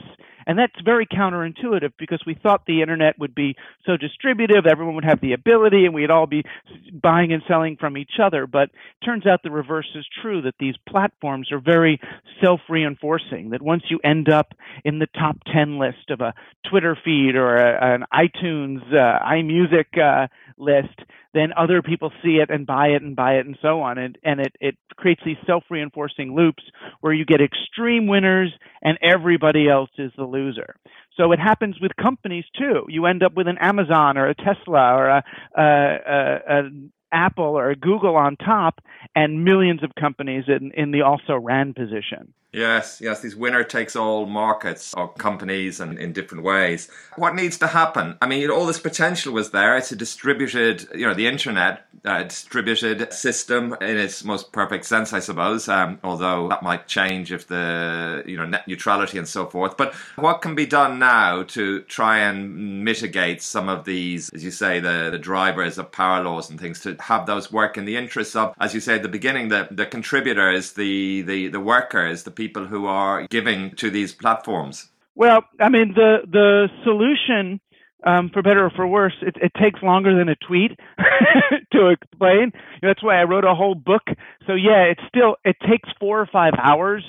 And 0.48 0.58
that's 0.58 0.74
very 0.84 1.06
counterintuitive 1.06 1.94
because 1.98 2.22
we 2.26 2.36
thought 2.36 2.66
the 2.66 2.82
internet 2.82 3.18
would 3.20 3.34
be 3.34 3.56
so 3.86 3.98
distributive, 3.98 4.66
everyone 4.66 4.96
would 4.96 5.06
have 5.06 5.22
the 5.22 5.34
ability, 5.34 5.86
and 5.86 5.94
we'd 5.94 6.12
all 6.12 6.28
be 6.28 6.44
buying 6.92 7.34
and 7.34 7.42
selling 7.48 7.78
from 7.78 7.98
each 7.98 8.20
other. 8.22 8.48
But 8.48 8.70
turns 9.04 9.26
out 9.26 9.42
the 9.44 9.52
reverse 9.52 9.90
is 9.96 10.06
true 10.22 10.42
that 10.44 10.56
these 10.60 10.76
platforms 10.88 11.52
are 11.52 11.60
very 11.60 12.00
self 12.44 12.62
reinforcing, 12.70 13.50
that 13.52 13.62
once 13.62 13.84
you 13.90 14.00
end 14.04 14.30
up 14.30 14.54
in 14.84 15.00
the 15.00 15.08
top 15.08 15.38
10 15.52 15.80
list 15.80 16.10
of 16.10 16.22
a 16.22 16.34
Twitter 16.70 16.98
feed 17.04 17.36
or 17.36 17.56
a, 17.56 17.96
an 17.96 18.06
iTunes, 18.14 18.82
uh, 18.94 19.20
iMusic 19.26 19.98
uh, 19.98 20.28
list, 20.58 21.00
then 21.36 21.52
other 21.58 21.82
people 21.82 22.12
see 22.24 22.38
it 22.38 22.50
and 22.50 22.66
buy 22.66 22.88
it 22.88 23.02
and 23.02 23.14
buy 23.16 23.34
it 23.34 23.46
and 23.46 23.58
so 23.62 23.82
on. 23.82 23.98
And, 23.98 24.18
and 24.24 24.40
it, 24.40 24.56
it 24.62 24.78
creates 24.96 25.22
these 25.26 25.38
self 25.46 25.64
reinforcing 25.70 26.34
loops 26.34 26.64
where 27.02 27.14
you 27.14 27.26
get 27.26 27.42
extreme 27.42 28.08
winners 28.08 28.52
and 28.82 28.98
everybody 29.02 29.68
else 29.70 29.90
is 29.98 30.14
the 30.18 30.24
loser. 30.24 30.78
So 31.18 31.34
it 31.34 31.40
happens 31.40 31.76
with 31.82 31.92
companies 32.02 32.46
too. 32.58 32.86
You 32.88 33.06
end 33.06 33.22
up 33.22 33.34
with 33.36 33.48
an 33.48 33.58
Amazon 33.60 34.18
or 34.18 34.28
a 34.28 34.36
Tesla 34.36 34.96
or 34.96 35.08
a, 35.10 35.24
a, 35.58 35.64
a, 35.64 36.40
a 36.48 36.70
Apple 37.12 37.58
or 37.58 37.70
a 37.70 37.76
Google 37.76 38.16
on 38.16 38.38
top 38.38 38.80
and 39.14 39.44
millions 39.44 39.84
of 39.84 39.92
companies 40.00 40.46
in, 40.48 40.72
in 40.72 40.92
the 40.92 41.02
also 41.02 41.36
ran 41.36 41.74
position. 41.74 42.34
Yes, 42.56 43.02
yes, 43.02 43.20
these 43.20 43.36
winner 43.36 43.66
takes 43.66 43.98
all 43.98 44.26
markets 44.26 44.94
or 44.96 45.10
companies 45.10 45.82
and 45.82 46.00
in 46.00 46.14
different 46.14 46.46
ways. 46.46 46.90
What 47.18 47.36
needs 47.36 47.58
to 47.58 47.68
happen? 47.68 48.18
I 48.22 48.28
mean, 48.28 48.50
all 48.50 48.66
this 48.66 48.80
potential 48.80 49.34
was 49.34 49.52
there. 49.52 49.76
It's 49.76 49.92
a 49.92 49.96
distributed, 49.96 50.88
you 50.96 51.06
know, 51.06 51.14
the 51.14 51.28
internet, 51.28 51.86
uh, 52.06 52.24
distributed 52.24 53.12
system 53.12 53.76
in 53.82 53.98
its 53.98 54.24
most 54.24 54.54
perfect 54.54 54.86
sense, 54.86 55.12
I 55.12 55.20
suppose, 55.20 55.68
um, 55.68 56.00
although 56.02 56.48
that 56.48 56.64
might 56.64 56.88
change 56.88 57.34
if 57.34 57.46
the, 57.48 58.24
you 58.26 58.38
know, 58.38 58.46
net 58.46 58.68
neutrality 58.70 59.18
and 59.18 59.28
so 59.28 59.48
forth. 59.48 59.76
But 59.76 59.94
what 60.16 60.42
can 60.42 60.56
be 60.56 60.66
done 60.66 60.98
now 60.98 61.44
to 61.44 61.82
try 61.82 62.20
and 62.20 62.86
mitigate 62.86 63.42
some 63.42 63.68
of 63.68 63.84
these, 63.84 64.30
as 64.30 64.46
you 64.46 64.52
say, 64.52 64.80
the, 64.80 65.10
the 65.12 65.20
drivers 65.20 65.78
of 65.78 65.92
power 65.92 66.24
laws 66.24 66.50
and 66.50 66.58
things 66.58 66.80
to 66.82 66.96
have 67.02 67.26
those 67.26 67.52
work 67.52 67.78
in 67.78 67.84
the 67.84 67.98
interests 67.98 68.34
of, 68.34 68.56
as 68.62 68.74
you 68.74 68.80
say 68.80 68.96
at 68.96 69.04
the 69.04 69.10
beginning, 69.10 69.50
the, 69.50 69.68
the 69.72 69.86
contributors, 69.86 70.72
the, 70.74 71.22
the, 71.24 71.50
the 71.50 71.60
workers, 71.60 72.24
the 72.24 72.32
people 72.32 72.45
people 72.46 72.66
who 72.68 72.86
are 72.86 73.26
giving 73.28 73.72
to 73.82 73.90
these 73.90 74.14
platforms? 74.14 74.76
Well, 75.16 75.40
I 75.60 75.70
mean, 75.70 75.94
the 75.96 76.12
the 76.40 76.70
solution, 76.84 77.60
um, 78.06 78.30
for 78.34 78.42
better 78.42 78.66
or 78.66 78.70
for 78.70 78.86
worse, 78.86 79.18
it, 79.22 79.36
it 79.42 79.54
takes 79.60 79.82
longer 79.82 80.12
than 80.20 80.30
a 80.30 80.36
tweet 80.48 80.72
to 81.74 81.88
explain. 81.96 82.52
That's 82.82 83.02
why 83.02 83.16
I 83.20 83.24
wrote 83.24 83.46
a 83.46 83.56
whole 83.56 83.76
book. 83.76 84.04
So 84.46 84.54
yeah, 84.54 84.84
it 84.92 85.00
still 85.08 85.38
it 85.44 85.56
takes 85.72 85.90
four 86.00 86.20
or 86.20 86.30
five 86.40 86.54
hours 86.62 87.04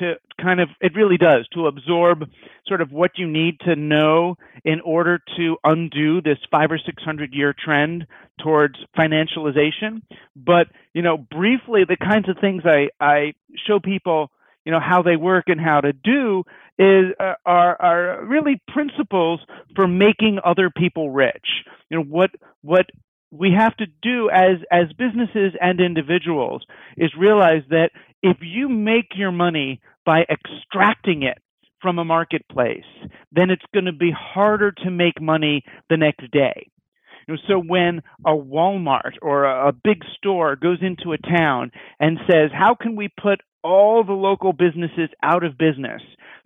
to 0.00 0.14
kind 0.40 0.60
of 0.60 0.68
it 0.80 0.92
really 0.94 1.18
does 1.18 1.46
to 1.54 1.66
absorb 1.66 2.24
sort 2.66 2.80
of 2.80 2.90
what 2.90 3.12
you 3.16 3.28
need 3.28 3.60
to 3.60 3.76
know 3.76 4.36
in 4.64 4.80
order 4.80 5.20
to 5.36 5.56
undo 5.64 6.20
this 6.20 6.38
five 6.50 6.70
or 6.70 6.80
six 6.84 7.02
hundred 7.02 7.32
year 7.32 7.54
trend 7.64 8.06
towards 8.42 8.74
financialization. 8.98 10.02
But 10.34 10.66
you 10.94 11.02
know, 11.02 11.16
briefly, 11.16 11.82
the 11.88 11.96
kinds 11.96 12.28
of 12.28 12.36
things 12.40 12.62
I 12.64 12.88
I 13.00 13.34
show 13.66 13.78
people 13.78 14.30
you 14.64 14.72
know 14.72 14.80
how 14.80 15.02
they 15.02 15.16
work 15.16 15.44
and 15.48 15.60
how 15.60 15.80
to 15.80 15.92
do 15.92 16.44
is 16.78 17.06
uh, 17.20 17.34
are 17.44 17.80
are 17.80 18.24
really 18.24 18.60
principles 18.68 19.40
for 19.74 19.86
making 19.86 20.38
other 20.44 20.70
people 20.70 21.10
rich. 21.10 21.46
You 21.90 21.98
know 21.98 22.04
what 22.04 22.30
what 22.62 22.86
we 23.30 23.52
have 23.56 23.76
to 23.76 23.86
do 24.02 24.30
as 24.30 24.58
as 24.70 24.92
businesses 24.98 25.54
and 25.60 25.80
individuals 25.80 26.64
is 26.96 27.10
realize 27.18 27.62
that 27.70 27.90
if 28.22 28.38
you 28.40 28.68
make 28.68 29.16
your 29.16 29.32
money 29.32 29.80
by 30.04 30.22
extracting 30.30 31.22
it 31.22 31.38
from 31.80 31.98
a 31.98 32.04
marketplace 32.04 32.84
then 33.32 33.50
it's 33.50 33.64
going 33.72 33.86
to 33.86 33.92
be 33.92 34.12
harder 34.16 34.70
to 34.70 34.90
make 34.90 35.20
money 35.20 35.64
the 35.88 35.96
next 35.96 36.30
day. 36.30 36.68
You 37.26 37.34
know, 37.34 37.40
so 37.48 37.58
when 37.58 38.02
a 38.26 38.32
Walmart 38.32 39.12
or 39.22 39.44
a, 39.44 39.68
a 39.68 39.72
big 39.72 40.02
store 40.16 40.56
goes 40.56 40.78
into 40.82 41.12
a 41.12 41.18
town 41.18 41.70
and 42.00 42.18
says, 42.28 42.50
"How 42.52 42.74
can 42.74 42.96
we 42.96 43.08
put 43.08 43.40
all 43.62 44.04
the 44.04 44.12
local 44.12 44.52
businesses 44.52 45.10
out 45.22 45.44
of 45.44 45.58
business 45.58 46.02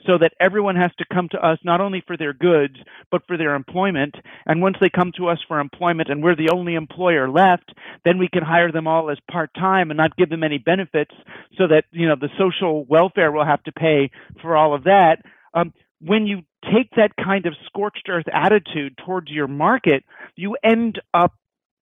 so 0.06 0.18
that 0.18 0.32
everyone 0.40 0.76
has 0.76 0.92
to 0.98 1.04
come 1.12 1.28
to 1.30 1.38
us 1.38 1.58
not 1.64 1.80
only 1.80 2.02
for 2.06 2.16
their 2.16 2.32
goods 2.32 2.76
but 3.10 3.22
for 3.26 3.36
their 3.36 3.54
employment. 3.54 4.14
And 4.46 4.62
once 4.62 4.76
they 4.80 4.88
come 4.88 5.12
to 5.16 5.28
us 5.28 5.38
for 5.48 5.58
employment 5.58 6.08
and 6.08 6.22
we're 6.22 6.36
the 6.36 6.50
only 6.52 6.74
employer 6.74 7.28
left 7.28 7.72
then 8.04 8.18
we 8.18 8.28
can 8.28 8.42
hire 8.42 8.70
them 8.72 8.86
all 8.86 9.10
as 9.10 9.18
part-time 9.30 9.90
and 9.90 9.98
not 9.98 10.16
give 10.16 10.30
them 10.30 10.44
any 10.44 10.58
benefits 10.58 11.14
so 11.58 11.66
that 11.66 11.84
you 11.90 12.06
know 12.08 12.16
the 12.18 12.30
social 12.38 12.84
welfare 12.84 13.32
will 13.32 13.44
have 13.44 13.62
to 13.64 13.72
pay 13.72 14.10
for 14.40 14.56
all 14.56 14.74
of 14.74 14.84
that. 14.84 15.16
Um, 15.54 15.72
when 16.00 16.26
you 16.26 16.42
take 16.64 16.90
that 16.96 17.12
kind 17.16 17.46
of 17.46 17.54
scorched 17.66 18.08
earth 18.08 18.26
attitude 18.32 18.98
towards 19.04 19.30
your 19.30 19.48
market 19.48 20.04
you 20.36 20.56
end 20.62 21.00
up 21.14 21.32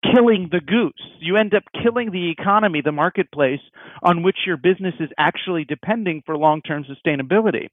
killing 0.03 0.50
the 0.51 0.60
goose. 0.60 0.93
You 1.19 1.38
end 1.38 1.53
up 1.53 1.63
killing 1.81 2.12
the 2.12 2.31
economy, 2.31 2.81
the 2.83 2.91
marketplace 2.91 3.62
on 4.01 4.24
which 4.24 4.38
your 4.45 4.57
business 4.57 4.95
is 5.00 5.10
actually 5.17 5.65
depending 5.65 6.24
for 6.25 6.38
long 6.38 6.62
term 6.62 6.86
sustainability. 6.86 7.69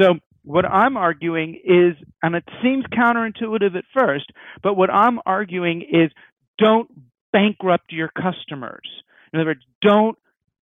So, 0.00 0.14
what 0.42 0.64
I'm 0.64 0.96
arguing 0.96 1.60
is, 1.64 1.96
and 2.22 2.36
it 2.36 2.44
seems 2.62 2.84
counterintuitive 2.86 3.76
at 3.76 3.84
first, 3.92 4.30
but 4.62 4.74
what 4.74 4.90
I'm 4.90 5.18
arguing 5.26 5.82
is 5.82 6.12
don't 6.56 6.88
bankrupt 7.32 7.90
your 7.90 8.08
customers. 8.08 8.88
In 9.32 9.40
other 9.40 9.50
words, 9.50 9.64
don't 9.82 10.16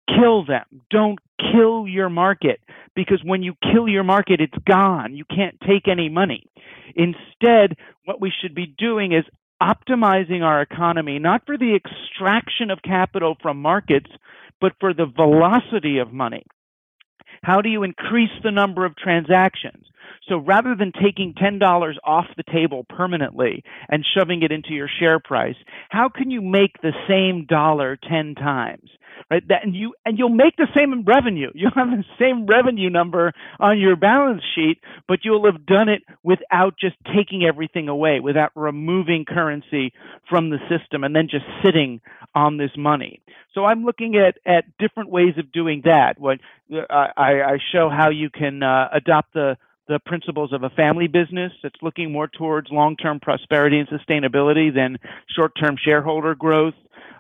kill 0.07 0.45
them. 0.45 0.65
Don't 0.91 1.17
kill 1.39 1.87
your 1.87 2.09
market 2.09 2.59
because 2.95 3.19
when 3.23 3.41
you 3.41 3.55
kill 3.73 3.87
your 3.87 4.03
market, 4.03 4.39
it's 4.41 4.63
gone. 4.65 5.15
You 5.15 5.25
can't 5.25 5.59
take 5.61 5.87
any 5.87 6.09
money. 6.09 6.45
Instead, 6.95 7.75
what 8.05 8.21
we 8.21 8.31
should 8.41 8.53
be 8.53 8.67
doing 8.77 9.13
is 9.13 9.25
optimizing 9.63 10.41
our 10.41 10.61
economy, 10.61 11.19
not 11.19 11.45
for 11.45 11.57
the 11.57 11.75
extraction 11.75 12.69
of 12.69 12.81
capital 12.81 13.37
from 13.41 13.61
markets, 13.61 14.09
but 14.59 14.73
for 14.79 14.93
the 14.93 15.05
velocity 15.05 15.99
of 15.99 16.11
money. 16.11 16.43
How 17.43 17.61
do 17.61 17.69
you 17.69 17.83
increase 17.83 18.31
the 18.43 18.51
number 18.51 18.85
of 18.85 18.95
transactions? 18.95 19.85
So 20.27 20.37
rather 20.37 20.75
than 20.75 20.91
taking 20.93 21.33
$10 21.33 21.95
off 22.03 22.25
the 22.37 22.43
table 22.51 22.85
permanently 22.89 23.63
and 23.89 24.05
shoving 24.05 24.41
it 24.43 24.51
into 24.51 24.73
your 24.73 24.89
share 24.99 25.19
price, 25.19 25.55
how 25.89 26.09
can 26.09 26.31
you 26.31 26.41
make 26.41 26.81
the 26.81 26.93
same 27.07 27.45
dollar 27.45 27.97
10 28.09 28.35
times? 28.35 28.89
Right? 29.33 29.47
That, 29.47 29.63
and 29.63 29.75
you 29.75 29.95
and 30.05 30.19
you'll 30.19 30.29
make 30.29 30.57
the 30.57 30.67
same 30.77 31.03
revenue. 31.05 31.49
You'll 31.55 31.71
have 31.71 31.89
the 31.89 32.03
same 32.19 32.45
revenue 32.45 32.89
number 32.89 33.33
on 33.59 33.79
your 33.79 33.95
balance 33.95 34.43
sheet, 34.53 34.79
but 35.07 35.19
you'll 35.23 35.45
have 35.45 35.65
done 35.65 35.89
it 35.89 36.03
without 36.23 36.75
just 36.79 36.95
taking 37.15 37.43
everything 37.43 37.87
away, 37.87 38.19
without 38.19 38.51
removing 38.55 39.25
currency 39.27 39.91
from 40.29 40.51
the 40.51 40.59
system 40.69 41.03
and 41.03 41.15
then 41.15 41.29
just 41.31 41.45
sitting 41.65 41.99
on 42.35 42.57
this 42.57 42.69
money. 42.77 43.21
So 43.55 43.65
I'm 43.65 43.83
looking 43.83 44.15
at, 44.17 44.37
at 44.45 44.65
different 44.77 45.09
ways 45.09 45.33
of 45.39 45.51
doing 45.51 45.81
that. 45.85 46.19
What 46.19 46.39
I, 46.91 47.07
I 47.17 47.57
show 47.71 47.89
how 47.89 48.11
you 48.11 48.29
can 48.29 48.61
uh, 48.61 48.89
adopt 48.93 49.33
the 49.33 49.57
the 49.87 49.99
principles 50.05 50.53
of 50.53 50.63
a 50.63 50.69
family 50.69 51.07
business 51.07 51.51
that's 51.61 51.75
looking 51.81 52.11
more 52.11 52.27
towards 52.27 52.67
long-term 52.71 53.19
prosperity 53.19 53.79
and 53.79 53.89
sustainability 53.89 54.73
than 54.73 54.97
short-term 55.35 55.75
shareholder 55.83 56.35
growth. 56.35 56.73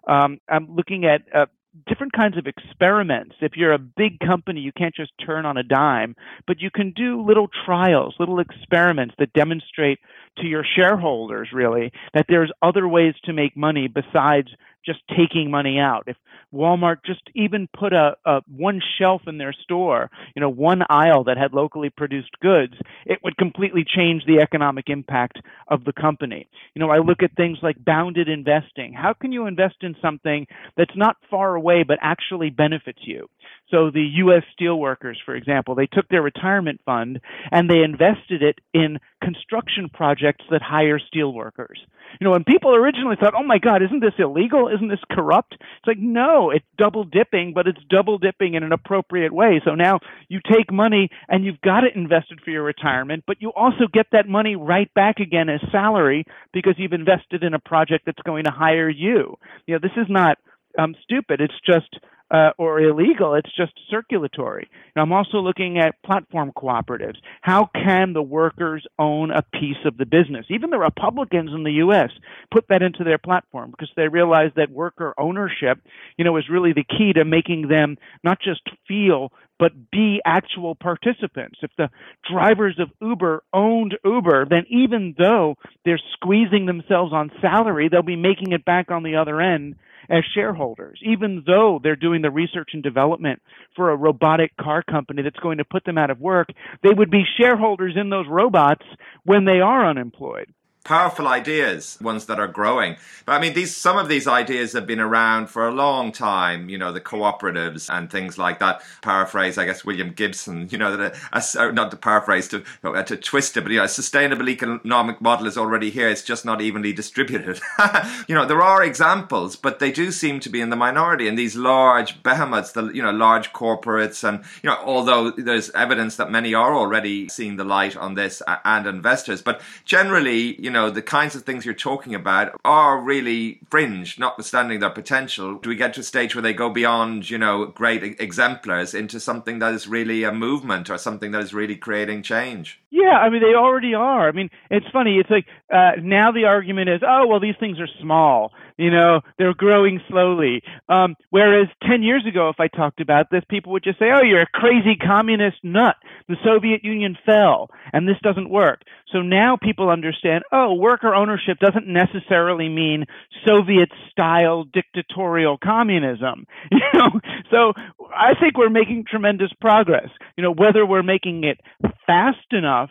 Um, 0.07 0.39
I'm 0.47 0.73
looking 0.73 1.05
at 1.05 1.23
uh, 1.35 1.47
different 1.87 2.13
kinds 2.13 2.37
of 2.37 2.45
experiments. 2.47 3.35
If 3.41 3.53
you're 3.55 3.73
a 3.73 3.79
big 3.79 4.19
company, 4.19 4.61
you 4.61 4.71
can't 4.71 4.95
just 4.95 5.11
turn 5.25 5.45
on 5.45 5.57
a 5.57 5.63
dime, 5.63 6.15
but 6.47 6.61
you 6.61 6.69
can 6.69 6.91
do 6.91 7.23
little 7.25 7.47
trials, 7.65 8.15
little 8.19 8.39
experiments 8.39 9.15
that 9.19 9.33
demonstrate 9.33 9.99
to 10.37 10.47
your 10.47 10.65
shareholders 10.75 11.49
really 11.53 11.91
that 12.13 12.25
there's 12.27 12.51
other 12.61 12.87
ways 12.87 13.13
to 13.25 13.33
make 13.33 13.55
money 13.55 13.87
besides 13.87 14.49
just 14.85 14.99
taking 15.17 15.49
money 15.49 15.79
out. 15.79 16.03
If 16.07 16.17
Walmart 16.53 16.97
just 17.05 17.21
even 17.35 17.67
put 17.77 17.93
a, 17.93 18.15
a 18.25 18.41
one 18.47 18.81
shelf 18.99 19.21
in 19.27 19.37
their 19.37 19.53
store, 19.53 20.11
you 20.35 20.41
know, 20.41 20.49
one 20.49 20.81
aisle 20.89 21.23
that 21.25 21.37
had 21.37 21.53
locally 21.53 21.89
produced 21.89 22.31
goods, 22.41 22.73
it 23.05 23.19
would 23.23 23.37
completely 23.37 23.85
change 23.85 24.23
the 24.25 24.39
economic 24.41 24.89
impact 24.89 25.39
of 25.67 25.83
the 25.85 25.93
company. 25.93 26.47
You 26.75 26.81
know, 26.81 26.89
I 26.89 26.99
look 26.99 27.23
at 27.23 27.35
things 27.35 27.59
like 27.61 27.83
bounded 27.83 28.27
investing. 28.27 28.93
How 28.93 29.13
can 29.13 29.31
you 29.31 29.47
invest 29.47 29.77
in 29.81 29.95
something 30.01 30.45
that's 30.77 30.95
not 30.95 31.17
far 31.29 31.55
away 31.55 31.83
but 31.83 31.97
actually 32.01 32.49
benefits 32.49 32.99
you? 33.03 33.29
So 33.69 33.89
the 33.89 34.07
U.S. 34.17 34.43
steelworkers, 34.59 35.15
for 35.25 35.35
example, 35.35 35.73
they 35.73 35.87
took 35.87 36.07
their 36.09 36.21
retirement 36.21 36.81
fund 36.85 37.19
and 37.51 37.69
they 37.69 37.79
invested 37.79 38.43
it 38.43 38.59
in 38.73 38.99
construction 39.23 39.89
projects 39.91 40.45
that 40.51 40.61
hire 40.61 40.99
steelworkers. 40.99 41.77
You 42.19 42.25
know, 42.25 42.31
when 42.31 42.43
people 42.43 42.75
originally 42.75 43.15
thought, 43.19 43.33
"Oh 43.35 43.43
my 43.43 43.57
God, 43.57 43.81
isn't 43.81 44.01
this 44.01 44.13
illegal? 44.19 44.67
Isn't 44.67 44.89
this 44.89 45.03
corrupt?" 45.09 45.53
It's 45.53 45.87
like, 45.87 45.97
no, 45.97 46.51
it's 46.51 46.65
double 46.77 47.03
dipping, 47.03 47.53
but 47.55 47.67
it's 47.67 47.79
double 47.89 48.19
dipping 48.19 48.53
in 48.53 48.63
an 48.63 48.71
appropriate 48.71 49.33
way. 49.33 49.61
So 49.65 49.73
now 49.73 49.99
you 50.27 50.39
take 50.45 50.71
money 50.71 51.09
and 51.27 51.43
you've 51.43 51.61
got 51.61 51.83
it 51.83 51.95
invested 51.95 52.41
for 52.43 52.51
your 52.51 52.63
retirement, 52.63 53.23
but 53.25 53.41
you 53.41 53.51
also 53.55 53.87
get 53.91 54.07
that 54.11 54.27
money 54.27 54.55
right 54.55 54.93
back 54.93 55.19
again 55.19 55.49
as 55.49 55.61
salary 55.71 56.25
because 56.53 56.75
you've 56.77 56.93
invested 56.93 57.43
in 57.43 57.53
a 57.55 57.59
project 57.59 58.05
that's 58.05 58.21
going 58.23 58.43
to 58.43 58.51
hire 58.51 58.89
you. 58.89 59.37
You 59.65 59.75
know, 59.75 59.79
this 59.81 59.97
is 59.97 60.07
not 60.09 60.37
um, 60.77 60.95
stupid. 61.03 61.41
It's 61.41 61.53
just 61.65 61.97
uh, 62.33 62.49
or 62.57 62.81
illegal. 62.81 63.35
It's 63.35 63.55
just 63.55 63.73
circulatory. 63.91 64.67
And 64.95 65.03
I'm 65.03 65.11
also 65.13 65.37
looking 65.37 65.77
at 65.77 66.01
platform 66.03 66.51
cooperatives. 66.57 67.17
How 67.41 67.69
can 67.73 68.13
the 68.13 68.23
workers 68.23 68.85
own 68.97 69.29
a 69.29 69.43
piece 69.43 69.77
of 69.85 69.97
the 69.97 70.05
business? 70.05 70.47
Even 70.49 70.71
the 70.71 70.79
Republicans 70.79 71.51
in 71.53 71.63
the 71.63 71.73
U.S. 71.73 72.09
put 72.51 72.65
that 72.69 72.81
into 72.81 73.03
their 73.03 73.19
platform 73.19 73.69
because 73.69 73.91
they 73.95 74.07
realize 74.07 74.51
that 74.55 74.71
worker 74.71 75.13
ownership, 75.17 75.79
you 76.17 76.25
know, 76.25 76.35
is 76.37 76.49
really 76.49 76.73
the 76.73 76.83
key 76.83 77.13
to 77.13 77.23
making 77.23 77.67
them 77.67 77.97
not 78.23 78.39
just 78.43 78.61
feel 78.87 79.31
but 79.59 79.91
be 79.91 80.19
actual 80.25 80.75
participants. 80.75 81.59
If 81.61 81.69
the 81.77 81.89
drivers 82.29 82.79
of 82.79 82.89
Uber 82.99 83.43
owned 83.53 83.95
Uber, 84.03 84.47
then 84.49 84.65
even 84.67 85.15
though 85.17 85.55
they're 85.85 86.01
squeezing 86.13 86.65
themselves 86.65 87.13
on 87.13 87.31
salary, 87.39 87.87
they'll 87.87 88.01
be 88.01 88.15
making 88.15 88.51
it 88.51 88.65
back 88.65 88.89
on 88.89 89.03
the 89.03 89.15
other 89.15 89.39
end 89.39 89.75
as 90.13 90.23
shareholders, 90.35 90.99
even 91.03 91.43
though 91.47 91.79
they're 91.81 91.95
doing 91.95 92.21
the 92.21 92.29
research 92.29 92.69
and 92.73 92.83
development 92.83 93.41
for 93.75 93.89
a 93.89 93.95
robotic 93.97 94.55
car 94.57 94.83
company 94.83 95.23
that's 95.23 95.39
going 95.39 95.57
to 95.57 95.65
put 95.65 95.83
them 95.85 95.97
out 95.97 96.11
of 96.11 96.19
work, 96.19 96.49
they 96.83 96.93
would 96.95 97.09
be 97.09 97.23
shareholders 97.39 97.95
in 97.99 98.11
those 98.11 98.27
robots 98.29 98.85
when 99.23 99.45
they 99.45 99.59
are 99.59 99.89
unemployed 99.89 100.53
powerful 100.83 101.27
ideas, 101.27 101.97
ones 102.01 102.25
that 102.25 102.39
are 102.39 102.47
growing. 102.47 102.97
But 103.25 103.33
I 103.33 103.39
mean, 103.39 103.53
these 103.53 103.75
some 103.75 103.97
of 103.97 104.09
these 104.09 104.27
ideas 104.27 104.73
have 104.73 104.85
been 104.85 104.99
around 104.99 105.47
for 105.47 105.67
a 105.67 105.71
long 105.71 106.11
time. 106.11 106.69
You 106.69 106.77
know, 106.77 106.91
the 106.91 107.01
cooperatives 107.01 107.89
and 107.89 108.09
things 108.11 108.37
like 108.37 108.59
that. 108.59 108.81
Paraphrase, 109.01 109.57
I 109.57 109.65
guess, 109.65 109.85
William 109.85 110.11
Gibson. 110.11 110.67
You 110.71 110.77
know, 110.77 110.97
that 110.97 111.15
a, 111.31 111.43
a, 111.57 111.67
uh, 111.67 111.71
not 111.71 111.91
to 111.91 111.97
paraphrase 111.97 112.47
to 112.49 112.63
uh, 112.83 113.03
to 113.03 113.15
twist 113.15 113.55
it, 113.55 113.61
but 113.61 113.71
you 113.71 113.77
know, 113.77 113.85
a 113.85 113.89
sustainable 113.89 114.49
economic 114.49 115.21
model 115.21 115.47
is 115.47 115.57
already 115.57 115.89
here. 115.89 116.09
It's 116.09 116.21
just 116.21 116.43
not 116.43 116.61
evenly 116.61 116.91
distributed. 116.91 117.61
you 118.27 118.35
know, 118.35 118.45
there 118.45 118.61
are 118.61 118.83
examples, 118.83 119.55
but 119.55 119.79
they 119.79 119.91
do 119.91 120.11
seem 120.11 120.39
to 120.41 120.49
be 120.49 120.59
in 120.59 120.69
the 120.69 120.75
minority. 120.75 121.27
And 121.27 121.37
these 121.37 121.55
large 121.55 122.21
behemoths, 122.23 122.73
the 122.73 122.87
you 122.87 123.01
know, 123.01 123.11
large 123.11 123.53
corporates, 123.53 124.27
and 124.27 124.43
you 124.61 124.69
know, 124.69 124.77
although 124.83 125.31
there's 125.31 125.69
evidence 125.71 126.17
that 126.17 126.29
many 126.29 126.53
are 126.53 126.75
already 126.75 127.29
seeing 127.29 127.55
the 127.55 127.63
light 127.63 127.95
on 127.95 128.15
this 128.15 128.41
and 128.65 128.85
investors, 128.85 129.41
but 129.41 129.61
generally, 129.85 130.61
you 130.61 130.69
know, 130.69 130.72
the 130.73 131.01
kinds 131.01 131.35
of 131.35 131.43
things 131.43 131.65
you're 131.65 131.73
talking 131.73 132.15
about 132.15 132.59
are 132.65 132.99
really 132.99 133.59
fringe, 133.69 134.19
notwithstanding 134.19 134.79
their 134.79 134.89
potential. 134.89 135.55
Do 135.55 135.69
we 135.69 135.75
get 135.75 135.93
to 135.95 136.01
a 136.01 136.03
stage 136.03 136.35
where 136.35 136.41
they 136.41 136.53
go 136.53 136.69
beyond, 136.69 137.29
you 137.29 137.37
know, 137.37 137.65
great 137.65 138.03
exemplars 138.19 138.93
into 138.93 139.19
something 139.19 139.59
that 139.59 139.73
is 139.73 139.87
really 139.87 140.23
a 140.23 140.31
movement 140.31 140.89
or 140.89 140.97
something 140.97 141.31
that 141.31 141.41
is 141.41 141.53
really 141.53 141.75
creating 141.75 142.23
change? 142.23 142.79
Yeah, 142.89 143.17
I 143.17 143.29
mean, 143.29 143.41
they 143.41 143.55
already 143.55 143.93
are. 143.93 144.27
I 144.27 144.31
mean, 144.31 144.49
it's 144.69 144.85
funny. 144.91 145.17
It's 145.17 145.29
like 145.29 145.45
uh, 145.73 146.01
now 146.01 146.31
the 146.31 146.45
argument 146.45 146.89
is, 146.89 147.01
oh, 147.07 147.25
well, 147.27 147.39
these 147.39 147.55
things 147.59 147.79
are 147.79 147.89
small. 148.01 148.51
You 148.77 148.91
know, 148.91 149.21
they're 149.37 149.53
growing 149.53 149.99
slowly. 150.09 150.61
Um, 150.89 151.15
whereas 151.29 151.67
10 151.87 152.03
years 152.03 152.25
ago, 152.27 152.49
if 152.49 152.59
I 152.59 152.67
talked 152.67 153.01
about 153.01 153.27
this, 153.31 153.43
people 153.49 153.71
would 153.73 153.83
just 153.83 153.99
say, 153.99 154.05
oh, 154.13 154.23
you're 154.23 154.41
a 154.41 154.47
crazy 154.47 154.95
communist 154.95 155.57
nut. 155.63 155.95
The 156.27 156.35
Soviet 156.43 156.83
Union 156.83 157.17
fell, 157.25 157.69
and 157.91 158.07
this 158.07 158.17
doesn't 158.23 158.49
work. 158.49 158.81
So 159.11 159.21
now 159.21 159.57
people 159.61 159.89
understand, 159.89 160.43
oh, 160.51 160.73
worker 160.73 161.13
ownership 161.13 161.57
doesn't 161.59 161.87
necessarily 161.87 162.69
mean 162.69 163.05
Soviet 163.45 163.89
style 164.11 164.63
dictatorial 164.63 165.57
communism. 165.63 166.45
You 166.93 166.99
know, 166.99 167.19
so 167.49 167.73
I 168.15 168.33
think 168.39 168.57
we're 168.57 168.69
making 168.69 169.05
tremendous 169.09 169.51
progress. 169.59 170.09
You 170.37 170.43
know, 170.43 170.53
whether 170.53 170.85
we're 170.85 171.03
making 171.03 171.43
it 171.43 171.59
fast 172.05 172.51
enough 172.51 172.89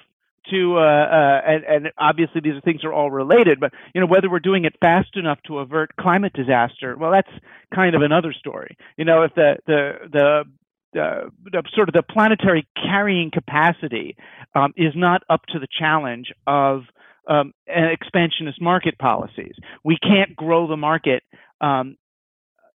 to 0.50 0.78
uh, 0.78 0.80
uh, 0.80 1.40
and, 1.46 1.64
and 1.64 1.92
obviously 1.98 2.40
these 2.42 2.62
things 2.64 2.84
are 2.84 2.92
all 2.92 3.10
related, 3.10 3.60
but 3.60 3.72
you 3.94 4.00
know 4.00 4.06
whether 4.06 4.30
we're 4.30 4.40
doing 4.40 4.64
it 4.64 4.74
fast 4.80 5.16
enough 5.16 5.38
to 5.46 5.58
avert 5.58 5.94
climate 5.96 6.32
disaster, 6.32 6.96
well, 6.96 7.12
that's 7.12 7.30
kind 7.74 7.94
of 7.94 8.02
another 8.02 8.32
story. 8.32 8.76
You 8.96 9.04
know, 9.04 9.22
if 9.22 9.34
the 9.34 9.56
the 9.66 9.92
the 10.12 10.44
uh, 11.00 11.62
sort 11.74 11.88
of 11.88 11.94
the 11.94 12.02
planetary 12.02 12.66
carrying 12.76 13.30
capacity 13.30 14.16
um, 14.54 14.74
is 14.76 14.92
not 14.94 15.22
up 15.30 15.46
to 15.46 15.58
the 15.58 15.68
challenge 15.78 16.32
of 16.46 16.82
um, 17.28 17.54
expansionist 17.66 18.60
market 18.60 18.98
policies. 18.98 19.54
We 19.84 19.96
can't 20.02 20.36
grow 20.36 20.66
the 20.66 20.76
market 20.76 21.22
um, 21.60 21.96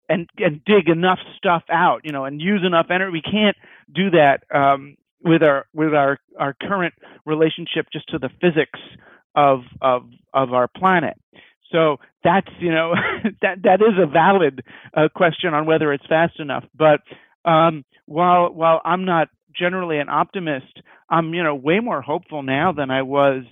and 0.10 0.30
and 0.38 0.64
dig 0.66 0.90
enough 0.90 1.20
stuff 1.38 1.64
out, 1.72 2.02
you 2.04 2.12
know, 2.12 2.26
and 2.26 2.42
use 2.42 2.62
enough 2.66 2.88
energy. 2.90 3.12
We 3.12 3.22
can't 3.22 3.58
do 3.94 4.12
that 4.12 4.44
um, 4.54 4.96
with 5.24 5.44
our 5.44 5.66
with 5.74 5.94
our 5.94 6.20
our 6.40 6.56
current 6.62 6.94
relationship 7.26 7.88
just 7.92 8.10
to 8.10 8.20
the 8.20 8.30
physics 8.42 8.80
of 9.36 9.62
of 9.82 10.04
of 10.34 10.54
our 10.54 10.68
planet. 10.68 11.18
So 11.72 11.98
that's 12.24 12.50
you 12.60 12.72
know 12.72 12.94
that 13.42 13.64
that 13.64 13.82
is 13.82 13.98
a 14.02 14.06
valid 14.06 14.64
uh, 14.96 15.08
question 15.14 15.54
on 15.54 15.66
whether 15.66 15.92
it's 15.94 16.06
fast 16.08 16.40
enough. 16.40 16.66
But 16.76 17.02
um, 17.50 17.84
while 18.06 18.54
while 18.54 18.82
I'm 18.84 19.06
not 19.06 19.30
generally 19.58 20.00
an 20.00 20.10
optimist, 20.10 20.82
I'm 21.10 21.34
you 21.34 21.44
know 21.44 21.56
way 21.56 21.80
more 21.80 22.02
hopeful 22.02 22.44
now 22.44 22.72
than 22.72 22.92
I 22.92 23.02
was 23.02 23.44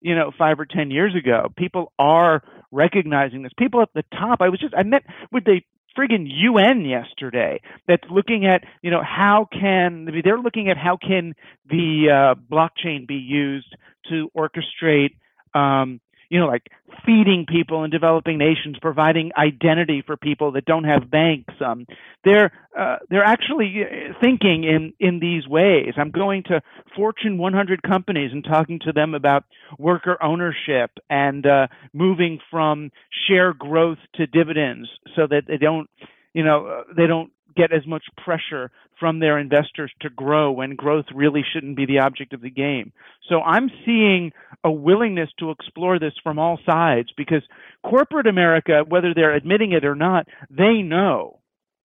you 0.00 0.14
know 0.14 0.30
five 0.36 0.58
or 0.58 0.66
ten 0.66 0.90
years 0.90 1.14
ago. 1.14 1.52
People 1.56 1.92
are 1.98 2.42
recognizing 2.72 3.42
this. 3.42 3.52
People 3.58 3.82
at 3.82 3.90
the 3.94 4.04
top. 4.12 4.40
I 4.40 4.48
was 4.48 4.60
just 4.60 4.74
I 4.76 4.82
met 4.82 5.02
with 5.32 5.44
the 5.44 5.60
friggin' 5.96 6.26
UN 6.28 6.84
yesterday 6.84 7.60
that's 7.88 8.04
looking 8.10 8.46
at, 8.46 8.62
you 8.82 8.90
know, 8.90 9.02
how 9.02 9.48
can 9.52 10.08
they're 10.24 10.38
looking 10.38 10.68
at 10.68 10.76
how 10.76 10.96
can 10.96 11.34
the 11.68 12.06
uh, 12.10 12.40
blockchain 12.52 13.06
be 13.06 13.14
used 13.14 13.74
to 14.08 14.30
orchestrate, 14.36 15.16
um, 15.54 16.00
you 16.28 16.40
know, 16.40 16.46
like 16.46 16.68
feeding 17.04 17.46
people 17.48 17.84
in 17.84 17.90
developing 17.90 18.38
nations, 18.38 18.76
providing 18.80 19.30
identity 19.36 20.02
for 20.06 20.16
people 20.16 20.52
that 20.52 20.64
don't 20.64 20.84
have 20.84 21.10
banks. 21.10 21.54
Um, 21.64 21.86
they're 22.24 22.52
uh, 22.78 22.96
they're 23.08 23.24
actually 23.24 23.82
uh, 23.82 24.12
thinking 24.20 24.64
in 24.64 24.92
in 24.98 25.20
these 25.20 25.46
ways. 25.46 25.94
I'm 25.96 26.10
going 26.10 26.42
to 26.44 26.62
Fortune 26.94 27.38
100 27.38 27.82
companies 27.82 28.30
and 28.32 28.44
talking 28.44 28.80
to 28.80 28.92
them 28.92 29.14
about 29.14 29.44
worker 29.78 30.18
ownership 30.22 30.90
and 31.08 31.46
uh, 31.46 31.68
moving 31.92 32.38
from 32.50 32.90
share 33.28 33.52
growth 33.52 33.98
to 34.14 34.26
dividends, 34.26 34.88
so 35.14 35.26
that 35.28 35.42
they 35.46 35.58
don't 35.58 35.88
you 36.34 36.44
know 36.44 36.66
uh, 36.66 36.92
they 36.96 37.06
don't 37.06 37.30
get 37.56 37.72
as 37.72 37.86
much 37.86 38.04
pressure 38.22 38.70
from 38.98 39.18
their 39.18 39.38
investors 39.38 39.92
to 40.00 40.10
grow 40.10 40.52
when 40.52 40.74
growth 40.74 41.06
really 41.14 41.44
shouldn't 41.52 41.76
be 41.76 41.86
the 41.86 41.98
object 41.98 42.32
of 42.32 42.40
the 42.40 42.50
game. 42.50 42.92
So 43.28 43.40
I'm 43.40 43.70
seeing 43.84 44.32
a 44.64 44.70
willingness 44.70 45.30
to 45.38 45.50
explore 45.50 45.98
this 45.98 46.14
from 46.22 46.38
all 46.38 46.58
sides 46.64 47.08
because 47.16 47.42
corporate 47.84 48.26
America, 48.26 48.82
whether 48.86 49.12
they're 49.14 49.34
admitting 49.34 49.72
it 49.72 49.84
or 49.84 49.94
not, 49.94 50.26
they 50.50 50.82
know 50.82 51.40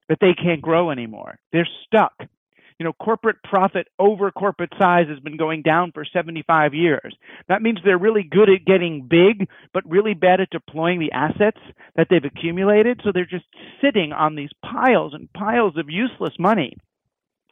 that 0.09 0.19
they 0.21 0.33
can't 0.33 0.61
grow 0.61 0.91
anymore. 0.91 1.39
They're 1.51 1.67
stuck 1.85 2.13
you 2.81 2.85
know, 2.85 2.93
corporate 2.93 3.43
profit 3.43 3.87
over 3.99 4.31
corporate 4.31 4.73
size 4.79 5.05
has 5.07 5.19
been 5.19 5.37
going 5.37 5.61
down 5.61 5.91
for 5.91 6.03
75 6.03 6.73
years. 6.73 7.15
That 7.47 7.61
means 7.61 7.77
they're 7.85 7.95
really 7.95 8.23
good 8.23 8.49
at 8.49 8.65
getting 8.65 9.07
big, 9.07 9.47
but 9.71 9.87
really 9.87 10.15
bad 10.15 10.41
at 10.41 10.49
deploying 10.49 10.99
the 10.99 11.11
assets 11.11 11.59
that 11.95 12.07
they've 12.09 12.25
accumulated. 12.25 12.99
So 13.03 13.11
they're 13.13 13.23
just 13.23 13.45
sitting 13.83 14.13
on 14.13 14.33
these 14.33 14.49
piles 14.65 15.13
and 15.13 15.31
piles 15.31 15.77
of 15.77 15.91
useless 15.91 16.33
money. 16.39 16.75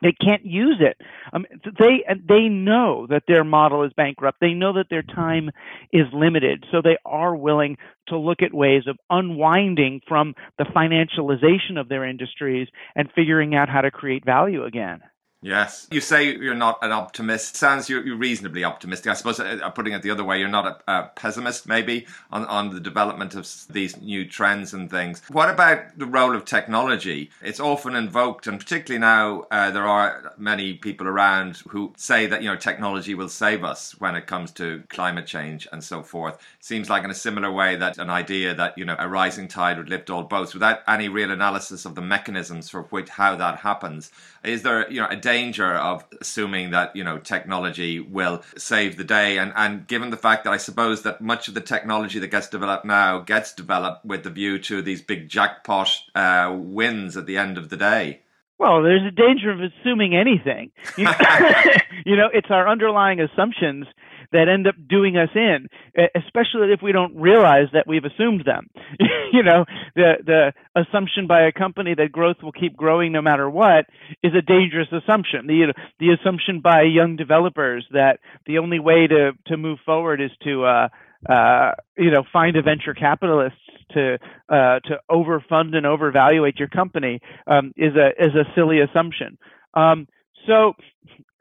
They 0.01 0.13
can't 0.13 0.45
use 0.45 0.77
it. 0.79 0.97
Um, 1.33 1.45
they 1.79 2.05
they 2.27 2.47
know 2.47 3.05
that 3.09 3.23
their 3.27 3.43
model 3.43 3.83
is 3.83 3.91
bankrupt. 3.97 4.39
They 4.39 4.53
know 4.53 4.73
that 4.73 4.88
their 4.89 5.03
time 5.03 5.49
is 5.91 6.05
limited. 6.13 6.65
So 6.71 6.81
they 6.81 6.97
are 7.05 7.35
willing 7.35 7.77
to 8.07 8.17
look 8.17 8.41
at 8.41 8.53
ways 8.53 8.83
of 8.88 8.97
unwinding 9.09 10.01
from 10.07 10.35
the 10.57 10.65
financialization 10.65 11.79
of 11.79 11.89
their 11.89 12.05
industries 12.05 12.67
and 12.95 13.09
figuring 13.13 13.55
out 13.55 13.69
how 13.69 13.81
to 13.81 13.91
create 13.91 14.25
value 14.25 14.63
again. 14.63 15.01
Yes. 15.41 15.88
You 15.89 16.02
say 16.02 16.36
you're 16.36 16.54
not 16.54 16.80
an 16.82 16.91
optimist. 16.91 17.56
Sounds 17.56 17.89
you're, 17.89 18.06
you're 18.06 18.17
reasonably 18.17 18.65
optimistic. 18.65 19.10
I 19.10 19.13
suppose 19.13 19.39
uh, 19.39 19.69
putting 19.69 19.93
it 19.93 20.02
the 20.02 20.12
other 20.12 20.23
way, 20.23 20.38
you're 20.38 20.49
not 20.49 20.84
a, 20.88 20.91
a, 20.91 21.04
pessimist 21.15 21.65
maybe 21.65 22.08
on, 22.30 22.45
on 22.45 22.71
the 22.71 22.80
development 22.82 23.36
of 23.36 23.49
these 23.69 23.95
new 24.02 24.25
trends 24.28 24.73
and 24.73 24.89
things. 24.89 25.21
What 25.30 25.49
about 25.49 25.97
the 25.97 26.06
role 26.06 26.36
of 26.36 26.43
technology? 26.43 27.32
It's 27.41 27.62
often 27.62 27.95
invoked, 27.95 28.47
and 28.47 28.60
particularly 28.60 28.99
now, 28.99 29.45
uh, 29.49 29.71
there 29.71 29.88
are 29.88 30.34
many 30.38 30.73
people 30.73 31.08
around 31.08 31.62
who 31.69 31.93
say 31.95 32.25
that, 32.28 32.41
you 32.43 32.49
know, 32.49 32.58
technology 32.58 33.15
will 33.15 33.30
save 33.30 33.63
us 33.63 33.97
when 33.99 34.15
it 34.15 34.28
comes 34.28 34.52
to 34.54 34.84
climate 34.89 35.25
change 35.25 35.69
and 35.71 35.82
so 35.82 36.04
forth. 36.04 36.38
Seems 36.60 36.89
like 36.89 37.06
in 37.06 37.12
a 37.12 37.15
similar 37.15 37.52
way 37.52 37.78
that 37.78 37.97
an 37.97 38.10
idea 38.10 38.54
that, 38.56 38.78
you 38.78 38.84
know, 38.84 38.97
a 38.99 39.08
rising 39.08 39.47
tide 39.47 39.78
would 39.78 39.89
lift 39.89 40.10
all 40.10 40.23
boats 40.23 40.54
without 40.54 40.82
any 40.86 41.08
real 41.08 41.32
analysis 41.32 41.86
of 41.86 41.95
the 41.95 42.02
mechanisms 42.02 42.69
for 42.69 42.84
which, 42.84 43.08
how 43.08 43.38
that 43.38 43.60
happens. 43.60 44.12
Is 44.43 44.63
there, 44.63 44.89
you 44.91 45.02
know, 45.02 45.08
a 45.08 45.15
danger 45.15 45.73
of 45.73 46.06
assuming 46.21 46.71
that 46.71 46.95
you 46.95 47.04
know 47.04 47.17
technology 47.17 47.99
will 47.99 48.41
save 48.58 48.97
the 48.97 49.04
day 49.04 49.38
and 49.38 49.52
and 49.56 49.88
given 49.88 50.10
the 50.10 50.17
fact 50.17 50.43
that 50.45 50.54
I 50.54 50.58
suppose 50.58 51.02
that 51.04 51.21
much 51.21 51.47
of 51.47 51.54
the 51.54 51.62
technology 51.62 52.19
that 52.19 52.28
gets 52.28 52.47
developed 52.47 52.86
now 52.86 53.19
gets 53.19 53.54
developed 53.54 54.06
with 54.06 54.23
the 54.23 54.30
view 54.30 54.60
to 54.60 54.82
these 54.82 55.02
big 55.02 55.30
jackpot 55.30 55.89
uh, 56.15 56.56
wins 56.58 57.17
at 57.17 57.25
the 57.25 57.38
end 57.38 57.58
of 57.58 57.69
the 57.69 57.78
day. 57.78 58.21
Well, 58.60 58.84
there's 58.84 59.08
a 59.08 59.12
danger 59.12 59.52
of 59.52 59.60
assuming 59.62 60.15
anything. 60.15 60.71
You 60.97 61.06
know, 61.06 61.13
you 62.06 62.15
know, 62.17 62.30
it's 62.34 62.49
our 62.49 62.67
underlying 62.67 63.19
assumptions 63.21 63.88
that 64.32 64.48
end 64.48 64.68
up 64.68 64.76
doing 64.88 65.18
us 65.18 65.30
in, 65.36 65.68
especially 66.15 66.72
if 66.72 66.82
we 66.82 66.92
don't 66.92 67.15
realize 67.15 67.68
that 67.74 67.88
we've 67.88 68.06
assumed 68.06 68.44
them. 68.46 68.70
you 69.34 69.44
know, 69.44 69.65
the 69.96 70.13
the 70.26 70.54
assumption 70.76 71.28
by 71.28 71.44
a 71.44 71.52
company 71.52 71.96
that 71.96 72.12
growth 72.12 72.38
will 72.44 72.52
keep 72.52 72.76
growing 72.76 73.12
no 73.12 73.22
matter 73.22 73.50
what 73.50 73.86
is 74.24 74.34
a 74.38 74.42
dangerous 74.42 74.88
assumption. 74.92 75.48
The 75.48 75.74
the 76.00 76.15
assumption 76.20 76.62
by 76.62 76.84
young 76.84 77.15
developers 77.15 77.86
that 77.92 78.20
the 78.46 78.60
only 78.60 78.80
way 78.80 79.08
to 79.08 79.32
to 79.48 79.58
move 79.58 79.80
forward 79.86 80.22
is 80.22 80.32
to 80.44 80.65
uh, 80.65 80.88
uh, 81.28 81.72
you 81.98 82.12
know 82.12 82.24
find 82.32 82.56
a 82.56 82.62
venture 82.62 82.94
capitalist 82.94 83.56
to 83.92 84.18
uh, 84.50 84.80
to 84.86 85.00
overfund 85.10 85.76
and 85.76 85.86
overvaluate 85.86 86.58
your 86.58 86.70
company 86.70 87.20
um, 87.48 87.74
is 87.76 87.94
a 87.96 88.10
is 88.24 88.36
a 88.36 88.46
silly 88.56 88.80
assumption. 88.82 89.38
Um, 89.74 90.08
so 90.48 90.74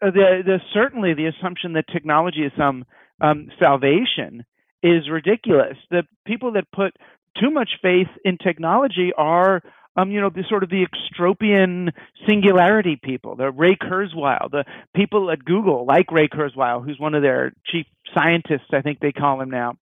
the, 0.00 0.42
the 0.44 0.58
certainly 0.72 1.14
the 1.14 1.26
assumption 1.26 1.72
that 1.74 1.87
technology 1.92 2.40
is 2.40 2.52
some 2.56 2.84
um, 3.20 3.48
salvation 3.58 4.44
is 4.82 5.08
ridiculous. 5.11 5.76
The 5.90 6.04
people 6.26 6.52
that 6.52 6.70
put 6.72 6.94
too 7.40 7.50
much 7.50 7.70
faith 7.82 8.08
in 8.24 8.38
technology 8.38 9.12
are 9.16 9.62
um, 9.98 10.12
you 10.12 10.20
know, 10.20 10.30
the 10.30 10.44
sort 10.48 10.62
of 10.62 10.70
the 10.70 10.87
extropian 10.87 11.90
singularity 12.28 12.98
people, 13.02 13.34
the 13.34 13.50
Ray 13.50 13.74
Kurzweil, 13.74 14.48
the 14.48 14.64
people 14.94 15.28
at 15.32 15.44
Google, 15.44 15.87
like 15.87 16.12
Ray 16.12 16.28
Kurzweil, 16.28 16.84
who's 16.84 17.00
one 17.00 17.14
of 17.14 17.22
their 17.22 17.52
chief 17.66 17.84
scientists, 18.16 18.68
I 18.72 18.80
think 18.80 19.00
they 19.00 19.11
call 19.11 19.40
him 19.40 19.50
now. 19.50 19.74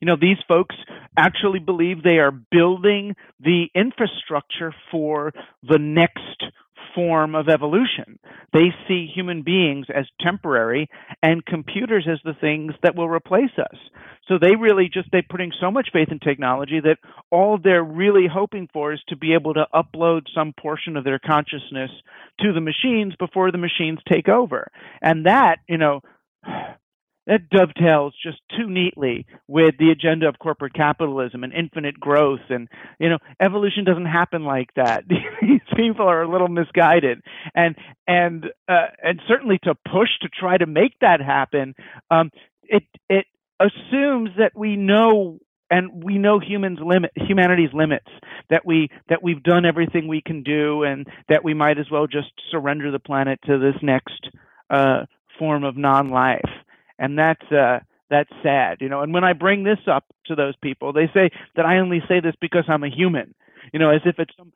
You 0.00 0.06
know, 0.06 0.16
these 0.20 0.38
folks 0.46 0.76
actually 1.16 1.60
believe 1.60 2.02
they 2.02 2.18
are 2.18 2.30
building 2.30 3.14
the 3.40 3.66
infrastructure 3.74 4.74
for 4.90 5.32
the 5.62 5.78
next 5.78 6.44
form 6.94 7.34
of 7.34 7.48
evolution. 7.48 8.18
They 8.52 8.68
see 8.86 9.10
human 9.12 9.42
beings 9.42 9.86
as 9.94 10.06
temporary 10.20 10.88
and 11.22 11.44
computers 11.44 12.06
as 12.10 12.18
the 12.24 12.34
things 12.40 12.72
that 12.82 12.94
will 12.94 13.08
replace 13.08 13.50
us. 13.58 13.76
So 14.28 14.38
they 14.40 14.56
really 14.56 14.88
just 14.92 15.08
they're 15.12 15.22
putting 15.28 15.52
so 15.60 15.70
much 15.70 15.88
faith 15.92 16.08
in 16.10 16.18
technology 16.18 16.80
that 16.80 16.98
all 17.30 17.58
they're 17.62 17.84
really 17.84 18.26
hoping 18.32 18.68
for 18.72 18.92
is 18.92 19.00
to 19.08 19.16
be 19.16 19.34
able 19.34 19.54
to 19.54 19.66
upload 19.74 20.22
some 20.34 20.54
portion 20.58 20.96
of 20.96 21.04
their 21.04 21.18
consciousness 21.18 21.90
to 22.40 22.52
the 22.52 22.60
machines 22.60 23.14
before 23.18 23.50
the 23.50 23.58
machines 23.58 23.98
take 24.08 24.28
over. 24.28 24.68
And 25.02 25.26
that, 25.26 25.56
you 25.68 25.78
know, 25.78 26.00
that 27.26 27.48
dovetails 27.50 28.14
just 28.22 28.38
too 28.56 28.68
neatly 28.68 29.26
with 29.48 29.74
the 29.78 29.90
agenda 29.90 30.28
of 30.28 30.38
corporate 30.38 30.74
capitalism 30.74 31.44
and 31.44 31.52
infinite 31.52 31.98
growth. 31.98 32.40
And 32.50 32.68
you 32.98 33.08
know 33.08 33.18
evolution 33.40 33.84
doesn't 33.84 34.06
happen 34.06 34.44
like 34.44 34.70
that. 34.76 35.04
These 35.40 35.60
people 35.76 36.06
are 36.06 36.22
a 36.22 36.30
little 36.30 36.48
misguided. 36.48 37.22
And 37.54 37.76
and 38.06 38.46
uh, 38.68 38.86
and 39.02 39.20
certainly 39.28 39.58
to 39.64 39.74
push 39.74 40.10
to 40.22 40.28
try 40.28 40.56
to 40.56 40.66
make 40.66 40.98
that 41.00 41.20
happen 41.20 41.74
um, 42.10 42.30
it 42.64 42.84
it 43.08 43.26
assumes 43.60 44.30
that 44.38 44.52
we 44.54 44.76
know 44.76 45.38
and 45.70 46.04
we 46.04 46.18
know 46.18 46.38
humans 46.38 46.78
limit 46.84 47.10
humanity's 47.16 47.72
limits 47.72 48.08
that 48.50 48.66
we 48.66 48.88
that 49.08 49.22
we've 49.22 49.42
done 49.42 49.64
everything 49.64 50.08
we 50.08 50.22
can 50.24 50.42
do 50.42 50.82
and 50.82 51.06
that 51.28 51.44
we 51.44 51.54
might 51.54 51.78
as 51.78 51.86
well 51.90 52.06
just 52.06 52.30
surrender 52.50 52.90
the 52.90 52.98
planet 52.98 53.38
to 53.46 53.58
this 53.58 53.80
next 53.82 54.28
uh, 54.70 55.04
form 55.38 55.64
of 55.64 55.76
non-life 55.76 56.50
and 56.98 57.18
that's 57.18 57.44
uh, 57.52 57.80
that's 58.10 58.30
sad, 58.42 58.78
you 58.80 58.88
know. 58.88 59.02
And 59.02 59.12
when 59.12 59.24
I 59.24 59.32
bring 59.32 59.64
this 59.64 59.78
up 59.90 60.04
to 60.26 60.34
those 60.34 60.54
people, 60.62 60.92
they 60.92 61.08
say 61.14 61.30
that 61.56 61.66
I 61.66 61.78
only 61.78 62.00
say 62.08 62.20
this 62.20 62.34
because 62.40 62.64
I'm 62.68 62.84
a 62.84 62.90
human, 62.90 63.34
you 63.72 63.78
know, 63.78 63.90
as 63.90 64.02
if 64.04 64.18
it's 64.18 64.36
some 64.36 64.52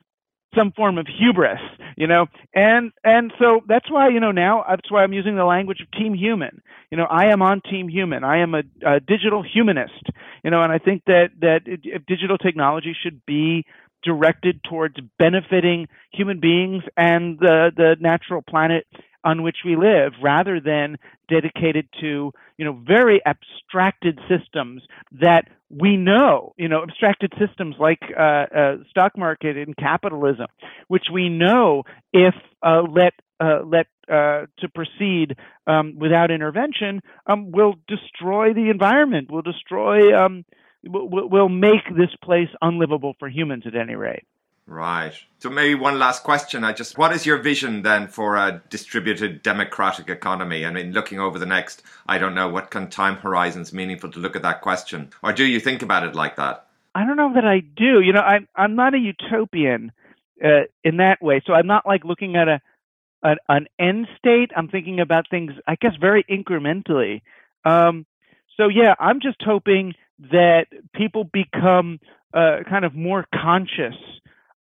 some 0.54 0.72
form 0.72 0.98
of 0.98 1.06
hubris, 1.06 1.60
you 1.96 2.06
know. 2.06 2.26
And 2.54 2.92
and 3.04 3.32
so 3.38 3.60
that's 3.66 3.90
why 3.90 4.08
you 4.08 4.20
know 4.20 4.32
now 4.32 4.64
that's 4.68 4.90
why 4.90 5.02
I'm 5.02 5.12
using 5.12 5.36
the 5.36 5.44
language 5.44 5.80
of 5.80 5.90
team 5.90 6.14
human. 6.14 6.62
You 6.90 6.96
know, 6.98 7.06
I 7.10 7.26
am 7.26 7.42
on 7.42 7.60
team 7.60 7.88
human. 7.88 8.24
I 8.24 8.38
am 8.38 8.54
a, 8.54 8.62
a 8.86 9.00
digital 9.00 9.42
humanist, 9.42 10.04
you 10.42 10.50
know, 10.50 10.62
and 10.62 10.72
I 10.72 10.78
think 10.78 11.04
that 11.06 11.30
that 11.40 11.60
it, 11.66 12.06
digital 12.06 12.38
technology 12.38 12.96
should 13.02 13.24
be 13.26 13.64
directed 14.04 14.62
towards 14.62 14.94
benefiting 15.18 15.88
human 16.12 16.40
beings 16.40 16.82
and 16.96 17.38
the 17.38 17.72
the 17.76 17.96
natural 18.00 18.42
planet 18.42 18.86
on 19.28 19.42
which 19.42 19.58
we 19.64 19.76
live 19.76 20.12
rather 20.22 20.58
than 20.58 20.96
dedicated 21.28 21.86
to 22.00 22.32
you 22.56 22.64
know 22.64 22.72
very 22.72 23.20
abstracted 23.26 24.18
systems 24.26 24.82
that 25.12 25.42
we 25.68 25.96
know 25.98 26.54
you 26.56 26.68
know 26.68 26.82
abstracted 26.82 27.30
systems 27.38 27.76
like 27.78 28.00
uh, 28.18 28.22
uh, 28.22 28.76
stock 28.88 29.16
market 29.18 29.56
and 29.56 29.76
capitalism 29.76 30.46
which 30.88 31.06
we 31.12 31.28
know 31.28 31.82
if 32.12 32.34
uh, 32.62 32.82
let 32.90 33.12
uh, 33.40 33.60
let 33.66 33.86
uh, 34.10 34.46
to 34.58 34.68
proceed 34.74 35.36
um, 35.66 35.94
without 35.98 36.30
intervention 36.30 37.00
um, 37.26 37.52
will 37.52 37.74
destroy 37.86 38.54
the 38.54 38.70
environment 38.70 39.30
will 39.30 39.42
destroy 39.42 39.98
um, 40.18 40.42
will, 40.86 41.28
will 41.28 41.50
make 41.50 41.84
this 41.90 42.14
place 42.24 42.48
unlivable 42.62 43.14
for 43.18 43.28
humans 43.28 43.64
at 43.66 43.76
any 43.76 43.94
rate 43.94 44.24
Right. 44.70 45.14
So 45.38 45.48
maybe 45.48 45.74
one 45.74 45.98
last 45.98 46.24
question. 46.24 46.62
I 46.62 46.74
just, 46.74 46.98
what 46.98 47.10
is 47.12 47.24
your 47.24 47.38
vision 47.38 47.80
then 47.80 48.06
for 48.06 48.36
a 48.36 48.60
distributed 48.68 49.42
democratic 49.42 50.10
economy? 50.10 50.66
I 50.66 50.70
mean, 50.70 50.92
looking 50.92 51.18
over 51.18 51.38
the 51.38 51.46
next, 51.46 51.82
I 52.06 52.18
don't 52.18 52.34
know, 52.34 52.48
what 52.50 52.70
kind 52.70 52.92
time 52.92 53.16
horizons 53.16 53.72
meaningful 53.72 54.10
to 54.10 54.18
look 54.18 54.36
at 54.36 54.42
that 54.42 54.60
question, 54.60 55.08
or 55.22 55.32
do 55.32 55.46
you 55.46 55.58
think 55.58 55.80
about 55.80 56.04
it 56.04 56.14
like 56.14 56.36
that? 56.36 56.66
I 56.94 57.06
don't 57.06 57.16
know 57.16 57.32
that 57.34 57.46
I 57.46 57.60
do. 57.60 58.00
You 58.00 58.12
know, 58.12 58.20
I'm 58.20 58.46
I'm 58.56 58.74
not 58.74 58.92
a 58.92 58.98
utopian 58.98 59.90
uh, 60.44 60.64
in 60.84 60.98
that 60.98 61.22
way. 61.22 61.40
So 61.46 61.54
I'm 61.54 61.66
not 61.66 61.86
like 61.86 62.04
looking 62.04 62.36
at 62.36 62.48
a 62.48 62.60
an, 63.22 63.38
an 63.48 63.66
end 63.78 64.06
state. 64.18 64.50
I'm 64.54 64.68
thinking 64.68 65.00
about 65.00 65.30
things, 65.30 65.52
I 65.66 65.76
guess, 65.76 65.96
very 65.98 66.24
incrementally. 66.24 67.22
Um, 67.64 68.04
So 68.58 68.68
yeah, 68.68 68.94
I'm 68.98 69.20
just 69.20 69.40
hoping 69.40 69.94
that 70.32 70.66
people 70.92 71.24
become 71.24 72.00
uh, 72.34 72.58
kind 72.68 72.84
of 72.84 72.94
more 72.94 73.24
conscious 73.32 73.94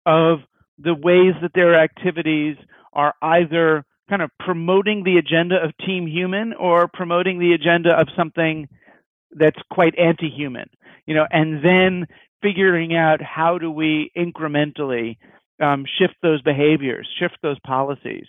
of 0.08 0.40
the 0.80 0.96
ways 0.96 1.34
that 1.42 1.52
their 1.54 1.80
activities 1.80 2.56
are 2.94 3.14
either 3.22 3.84
kind 4.10 4.22
of 4.22 4.32
promoting 4.40 5.04
the 5.04 5.18
agenda 5.18 5.56
of 5.62 5.72
Team 5.86 6.08
Human 6.08 6.54
or 6.54 6.88
promoting 6.88 7.40
the 7.40 7.52
agenda 7.54 7.92
of 7.92 8.08
something 8.16 8.68
that's 9.32 9.60
quite 9.70 9.94
anti-human, 10.00 10.70
you 11.06 11.14
know, 11.14 11.28
and 11.30 11.64
then 11.64 12.08
figuring 12.42 12.96
out 12.96 13.22
how 13.22 13.58
do 13.58 13.70
we 13.70 14.10
incrementally 14.18 15.18
um, 15.62 15.86
shift 16.00 16.16
those 16.22 16.42
behaviors, 16.42 17.08
shift 17.20 17.38
those 17.44 17.58
policies. 17.66 18.26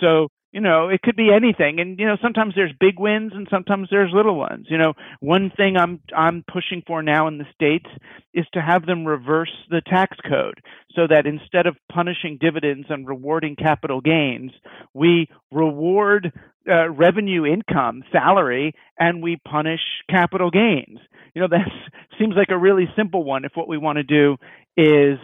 So 0.00 0.28
you 0.52 0.60
know, 0.60 0.90
it 0.90 1.00
could 1.02 1.16
be 1.16 1.30
anything. 1.34 1.80
And 1.80 1.98
you 1.98 2.06
know, 2.06 2.16
sometimes 2.22 2.54
there's 2.54 2.72
big 2.78 2.98
wins 3.00 3.32
and 3.34 3.48
sometimes 3.50 3.88
there's 3.90 4.12
little 4.14 4.36
ones. 4.36 4.66
You 4.68 4.76
know, 4.76 4.92
one 5.20 5.50
thing 5.56 5.76
I'm 5.76 6.00
I'm 6.14 6.44
pushing 6.46 6.82
for 6.86 7.02
now 7.02 7.26
in 7.26 7.38
the 7.38 7.46
states 7.54 7.88
is 8.34 8.44
to 8.52 8.60
have 8.60 8.84
them 8.84 9.06
reverse 9.06 9.52
the 9.70 9.80
tax 9.80 10.16
code 10.28 10.60
so 10.94 11.06
that 11.08 11.26
instead 11.26 11.66
of 11.66 11.76
punishing 11.90 12.38
dividends 12.38 12.86
and 12.90 13.08
rewarding 13.08 13.56
capital 13.56 14.02
gains, 14.02 14.52
we 14.92 15.28
reward 15.50 16.32
uh, 16.68 16.90
revenue 16.90 17.46
income, 17.46 18.04
salary, 18.12 18.74
and 18.98 19.22
we 19.22 19.40
punish 19.48 19.80
capital 20.08 20.50
gains. 20.50 20.98
You 21.34 21.42
know, 21.42 21.48
that 21.48 21.68
seems 22.18 22.34
like 22.36 22.50
a 22.50 22.58
really 22.58 22.88
simple 22.94 23.24
one 23.24 23.46
if 23.46 23.52
what 23.54 23.68
we 23.68 23.78
want 23.78 23.96
to 23.96 24.04
do 24.04 24.36
is 24.76 25.18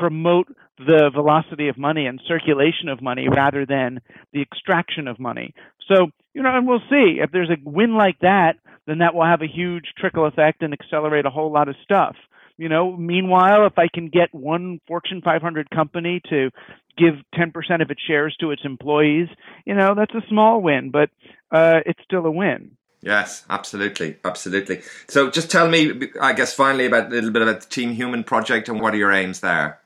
promote 0.00 0.48
the 0.78 1.10
velocity 1.14 1.68
of 1.68 1.76
money 1.76 2.06
and 2.06 2.20
circulation 2.26 2.88
of 2.88 3.02
money 3.02 3.28
rather 3.28 3.66
than 3.66 4.00
the 4.32 4.40
extraction 4.40 5.06
of 5.06 5.20
money. 5.20 5.54
So, 5.86 6.06
you 6.32 6.42
know, 6.42 6.56
and 6.56 6.66
we'll 6.66 6.80
see. 6.88 7.18
If 7.22 7.30
there's 7.32 7.50
a 7.50 7.60
win 7.62 7.96
like 7.96 8.18
that, 8.20 8.54
then 8.86 8.98
that 8.98 9.14
will 9.14 9.26
have 9.26 9.42
a 9.42 9.46
huge 9.46 9.84
trickle 9.98 10.26
effect 10.26 10.62
and 10.62 10.72
accelerate 10.72 11.26
a 11.26 11.30
whole 11.30 11.52
lot 11.52 11.68
of 11.68 11.76
stuff. 11.84 12.16
You 12.56 12.70
know, 12.70 12.96
meanwhile, 12.96 13.66
if 13.66 13.78
I 13.78 13.88
can 13.92 14.08
get 14.08 14.34
one 14.34 14.80
Fortune 14.86 15.20
500 15.22 15.70
company 15.70 16.22
to 16.30 16.50
give 16.96 17.14
10% 17.34 17.82
of 17.82 17.90
its 17.90 18.00
shares 18.06 18.36
to 18.40 18.50
its 18.50 18.62
employees, 18.64 19.28
you 19.66 19.74
know, 19.74 19.94
that's 19.94 20.14
a 20.14 20.26
small 20.28 20.62
win, 20.62 20.90
but 20.90 21.10
uh, 21.50 21.80
it's 21.84 22.00
still 22.04 22.24
a 22.24 22.30
win. 22.30 22.72
Yes, 23.02 23.44
absolutely, 23.48 24.16
absolutely. 24.24 24.82
So, 25.08 25.30
just 25.30 25.50
tell 25.50 25.68
me, 25.68 26.10
I 26.20 26.34
guess, 26.34 26.52
finally 26.52 26.84
about 26.84 27.06
a 27.06 27.08
little 27.08 27.30
bit 27.30 27.40
about 27.42 27.62
the 27.62 27.68
Team 27.68 27.92
Human 27.92 28.24
project 28.24 28.68
and 28.68 28.78
what 28.80 28.92
are 28.92 28.98
your 28.98 29.12
aims 29.12 29.40
there? 29.40 29.79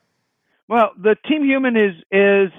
Well, 0.68 0.92
the 1.00 1.16
Team 1.28 1.44
Human 1.44 1.76
is 1.76 1.94
is 2.10 2.50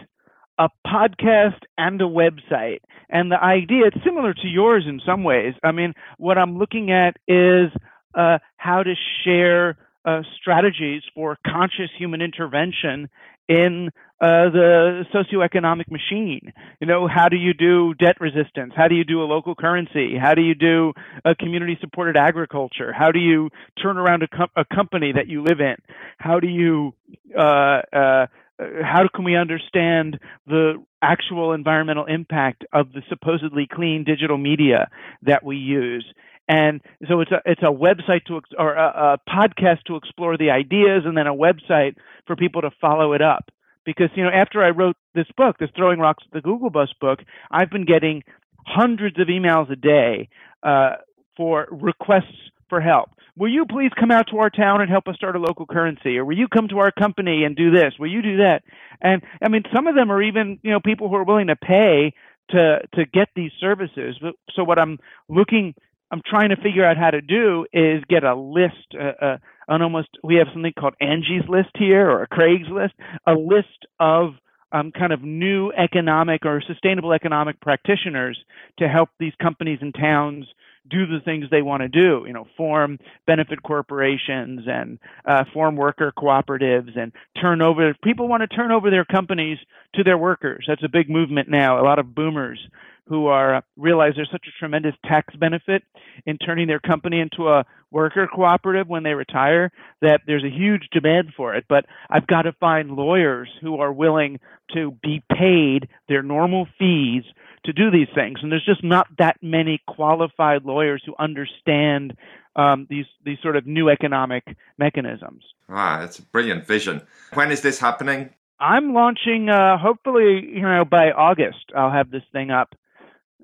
a 0.58 0.70
podcast 0.88 1.60
and 1.78 2.02
a 2.02 2.06
website. 2.06 2.80
And 3.10 3.32
the 3.32 3.42
idea, 3.42 3.88
it's 3.88 4.04
similar 4.06 4.34
to 4.34 4.48
yours 4.48 4.86
in 4.88 5.02
some 5.06 5.24
ways. 5.24 5.54
I 5.64 5.72
mean, 5.72 5.94
what 6.18 6.38
I'm 6.38 6.58
looking 6.58 6.92
at 6.92 7.18
is 7.28 7.72
uh, 8.14 8.38
how 8.58 8.84
to 8.84 8.94
share 9.24 9.78
uh, 10.06 10.22
strategies 10.40 11.02
for 11.14 11.38
conscious 11.46 11.90
human 11.98 12.22
intervention 12.22 13.10
in 13.48 13.90
uh, 14.22 14.50
the 14.50 15.04
socioeconomic 15.14 15.92
machine. 15.92 16.54
You 16.80 16.88
know, 16.88 17.08
how 17.08 17.28
do 17.28 17.36
you 17.36 17.54
do 17.54 17.94
debt 17.94 18.16
resistance? 18.20 18.74
How 18.76 18.88
do 18.88 18.96
you 18.96 19.04
do 19.04 19.22
a 19.22 19.26
local 19.26 19.56
currency? 19.56 20.16
How 20.20 20.34
do 20.34 20.42
you 20.42 20.56
do 20.56 20.94
a 21.26 21.36
community 21.36 21.78
supported 21.82 22.18
agriculture? 22.18 22.94
How 22.94 23.12
do 23.12 23.20
you 23.20 23.50
turn 23.82 23.98
around 23.98 24.24
a, 24.24 24.28
com- 24.28 24.50
a 24.56 24.66
company 24.66 25.12
that 25.14 25.28
you 25.28 25.44
live 25.44 25.60
in? 25.60 25.76
How 26.18 26.40
do 26.40 26.48
you 26.48 26.94
uh, 27.38 27.82
uh, 27.92 28.28
how 28.58 29.08
can 29.14 29.26
we 29.26 29.36
understand 29.36 30.20
the 30.48 30.82
actual 31.02 31.52
environmental 31.52 32.06
impact 32.06 32.64
of 32.72 32.94
the 32.94 33.02
supposedly 33.10 33.68
clean 33.72 34.04
digital 34.06 34.38
media 34.38 34.90
that 35.24 35.44
we 35.44 35.58
use? 35.58 36.06
And 36.48 36.82
so 37.08 37.22
it's 37.22 37.32
a 37.32 37.42
it's 37.46 37.64
a 37.64 37.74
website 37.74 38.26
to 38.26 38.42
or 38.58 38.74
a, 38.76 39.18
a 39.18 39.30
podcast 39.30 39.84
to 39.88 39.96
explore 39.96 40.38
the 40.38 40.52
ideas, 40.52 41.04
and 41.06 41.18
then 41.18 41.28
a 41.28 41.34
website 41.34 41.96
for 42.28 42.36
people 42.36 42.62
to 42.62 42.72
follow 42.80 43.14
it 43.14 43.22
up. 43.22 43.50
Because 43.84 44.10
you 44.16 44.24
know, 44.24 44.30
after 44.30 44.64
I 44.64 44.70
wrote 44.70 44.96
this 45.16 45.28
book, 45.36 45.58
this 45.60 45.70
Throwing 45.76 46.00
Rocks 46.00 46.24
at 46.28 46.34
the 46.34 46.42
Google 46.42 46.70
Bus 46.70 46.90
book, 47.02 47.20
I've 47.50 47.72
been 47.72 47.86
getting 47.86 48.24
hundreds 48.66 49.20
of 49.20 49.28
emails 49.28 49.72
a 49.72 49.76
day 49.76 50.30
uh, 50.64 50.96
for 51.36 51.68
requests 51.72 52.52
for 52.70 52.82
help. 52.82 53.10
Will 53.38 53.52
you 53.52 53.66
please 53.66 53.92
come 54.00 54.12
out 54.12 54.28
to 54.32 54.38
our 54.38 54.50
town 54.50 54.82
and 54.82 54.90
help 54.90 55.08
us 55.08 55.16
start 55.16 55.36
a 55.36 55.40
local 55.40 55.66
currency? 55.66 56.18
Or 56.18 56.26
will 56.26 56.38
you 56.38 56.48
come 56.48 56.68
to 56.70 56.80
our 56.80 56.92
company 56.92 57.44
and 57.44 57.56
do 57.56 57.70
this? 57.70 57.94
Will 58.00 58.12
you 58.12 58.22
do 58.22 58.38
that? 58.38 58.62
And 59.02 59.24
I 59.42 59.50
mean, 59.50 59.64
some 59.74 59.88
of 59.88 59.96
them 59.96 60.12
are 60.12 60.22
even, 60.22 60.60
you 60.64 60.72
know, 60.72 60.80
people 60.80 61.10
who 61.10 61.16
are 61.16 61.24
willing 61.26 61.48
to 61.48 61.56
pay 61.56 62.14
to 62.52 62.80
to 62.94 63.06
get 63.06 63.30
these 63.36 63.52
services. 63.60 64.18
So 64.56 64.64
what 64.64 64.80
I'm 64.80 65.00
looking 65.28 65.76
I'm 66.12 66.22
trying 66.26 66.50
to 66.50 66.56
figure 66.58 66.86
out 66.86 66.98
how 66.98 67.12
to 67.12 67.22
do 67.22 67.66
is 67.74 68.04
get 68.08 68.24
a 68.24 68.36
list, 68.36 68.96
uh, 69.00 69.26
uh, 69.26 69.38
on 69.68 69.82
almost 69.82 70.10
we 70.24 70.36
have 70.36 70.48
something 70.54 70.74
called 70.78 70.94
Angie's 71.02 71.48
List 71.50 71.72
here 71.76 72.10
or 72.10 72.24
a 72.24 72.28
Craig's 72.28 72.70
List, 72.70 72.94
a 73.26 73.34
list 73.34 73.86
of 74.00 74.34
um, 74.72 74.92
kind 74.92 75.14
of 75.14 75.24
new 75.24 75.72
economic 75.72 76.46
or 76.46 76.62
sustainable 76.68 77.14
economic 77.14 77.60
practitioners 77.62 78.38
to 78.80 78.88
help 78.88 79.10
these 79.20 79.34
companies 79.42 79.80
and 79.82 79.94
towns 79.94 80.46
do 80.90 81.06
the 81.06 81.20
things 81.24 81.46
they 81.50 81.62
want 81.62 81.82
to 81.82 81.90
do. 81.90 82.24
You 82.28 82.34
know, 82.34 82.48
form 82.58 83.00
benefit 83.26 83.64
corporations 83.64 84.62
and 84.68 85.00
uh, 85.26 85.46
form 85.54 85.76
worker 85.76 86.14
cooperatives 86.18 86.98
and 86.98 87.12
turn 87.42 87.62
over. 87.62 87.94
People 88.04 88.28
want 88.28 88.42
to 88.42 88.48
turn 88.48 88.72
over 88.72 88.90
their 88.90 89.06
companies 89.06 89.58
to 89.96 90.04
their 90.04 90.18
workers. 90.18 90.66
That's 90.68 90.84
a 90.84 90.90
big 90.90 91.10
movement 91.10 91.50
now. 91.50 91.82
A 91.82 91.84
lot 91.84 92.00
of 92.00 92.14
boomers 92.16 92.60
who 93.08 93.28
are 93.28 93.56
uh, 93.56 93.62
realize 93.78 94.14
there's 94.16 94.30
such 94.32 94.48
a 94.48 94.60
tremendous 94.60 94.96
tax 95.06 95.36
benefit 95.36 95.84
in 96.26 96.38
turning 96.38 96.68
their 96.68 96.80
company 96.80 97.20
into 97.20 97.50
a 97.50 97.66
worker 97.92 98.28
cooperative 98.34 98.88
when 98.88 99.04
they 99.04 99.14
retire 99.14 99.72
that 100.02 100.22
there's 100.26 100.44
a 100.44 100.50
huge 100.50 100.88
demand 100.92 101.32
for 101.38 101.56
it 101.56 101.66
but 101.70 101.86
i've 102.10 102.28
got 102.28 102.44
to 102.44 102.52
find 102.54 102.92
lawyers 102.92 103.48
who 103.62 103.78
are 103.78 103.94
willing 103.94 104.40
to 104.74 104.92
be 105.04 105.24
paid 105.32 105.88
their 106.10 106.24
normal 106.24 106.68
fees 106.80 107.24
to 107.66 107.74
do 107.74 107.92
these 107.92 108.08
things 108.16 108.40
and 108.42 108.52
there's 108.52 108.66
just 108.66 108.84
not 108.84 109.08
that 109.18 109.38
many 109.42 109.82
qualified 109.88 110.64
lawyers 110.64 111.02
who 111.06 111.14
understand 111.20 112.16
um, 112.56 112.88
these 112.90 113.06
these 113.26 113.38
sort 113.42 113.58
of 113.58 113.68
new 113.68 113.90
economic 113.90 114.56
mechanisms. 114.78 115.44
Wow, 115.68 116.00
that's 116.00 116.20
a 116.20 116.22
brilliant 116.22 116.66
vision. 116.66 117.02
When 117.34 117.52
is 117.52 117.62
this 117.62 117.80
happening? 117.80 118.30
I'm 118.60 118.94
launching. 118.94 119.50
Uh, 119.50 119.78
hopefully, 119.78 120.48
you 120.48 120.62
know, 120.62 120.86
by 120.86 121.12
August, 121.12 121.66
I'll 121.76 121.92
have 121.92 122.12
this 122.12 122.24
thing 122.32 122.52
up 122.52 122.74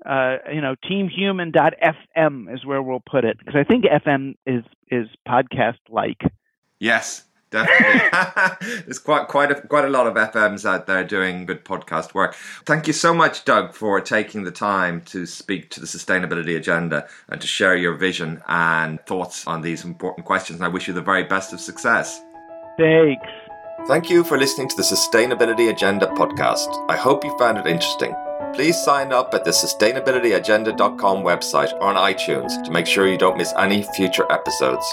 uh, 0.04 0.38
you 0.52 0.60
know, 0.60 0.74
teamhuman.fm 0.90 2.52
is 2.52 2.64
where 2.64 2.82
we'll 2.82 3.02
put 3.04 3.24
it 3.24 3.38
because 3.38 3.54
I 3.54 3.64
think 3.64 3.84
FM 3.84 4.34
is 4.46 4.64
is 4.90 5.06
podcast 5.26 5.78
like. 5.88 6.20
Yes, 6.78 7.24
definitely. 7.52 8.82
There's 8.84 8.98
quite 8.98 9.28
quite 9.28 9.52
a, 9.52 9.54
quite 9.60 9.84
a 9.84 9.88
lot 9.88 10.06
of 10.06 10.14
FMs 10.14 10.68
out 10.68 10.86
there 10.86 11.04
doing 11.04 11.46
good 11.46 11.64
podcast 11.64 12.14
work. 12.14 12.34
Thank 12.66 12.86
you 12.88 12.92
so 12.92 13.14
much, 13.14 13.44
Doug, 13.44 13.72
for 13.74 14.00
taking 14.00 14.42
the 14.42 14.50
time 14.50 15.02
to 15.02 15.26
speak 15.26 15.70
to 15.70 15.80
the 15.80 15.86
sustainability 15.86 16.56
agenda 16.56 17.06
and 17.28 17.40
to 17.40 17.46
share 17.46 17.76
your 17.76 17.94
vision 17.94 18.42
and 18.48 19.00
thoughts 19.06 19.46
on 19.46 19.62
these 19.62 19.84
important 19.84 20.26
questions. 20.26 20.58
And 20.58 20.64
I 20.64 20.68
wish 20.68 20.88
you 20.88 20.94
the 20.94 21.02
very 21.02 21.24
best 21.24 21.52
of 21.52 21.60
success. 21.60 22.20
Thanks. 22.76 23.28
Thank 23.86 24.08
you 24.10 24.22
for 24.22 24.38
listening 24.38 24.68
to 24.68 24.76
the 24.76 24.82
Sustainability 24.82 25.68
Agenda 25.68 26.06
podcast. 26.06 26.88
I 26.88 26.96
hope 26.96 27.24
you 27.24 27.36
found 27.36 27.58
it 27.58 27.66
interesting. 27.66 28.14
Please 28.54 28.76
sign 28.80 29.12
up 29.12 29.34
at 29.34 29.44
the 29.44 29.50
sustainabilityagenda.com 29.50 31.24
website 31.24 31.72
or 31.74 31.84
on 31.84 31.96
iTunes 31.96 32.62
to 32.64 32.70
make 32.70 32.86
sure 32.86 33.08
you 33.08 33.18
don't 33.18 33.38
miss 33.38 33.52
any 33.58 33.82
future 33.82 34.30
episodes. 34.30 34.84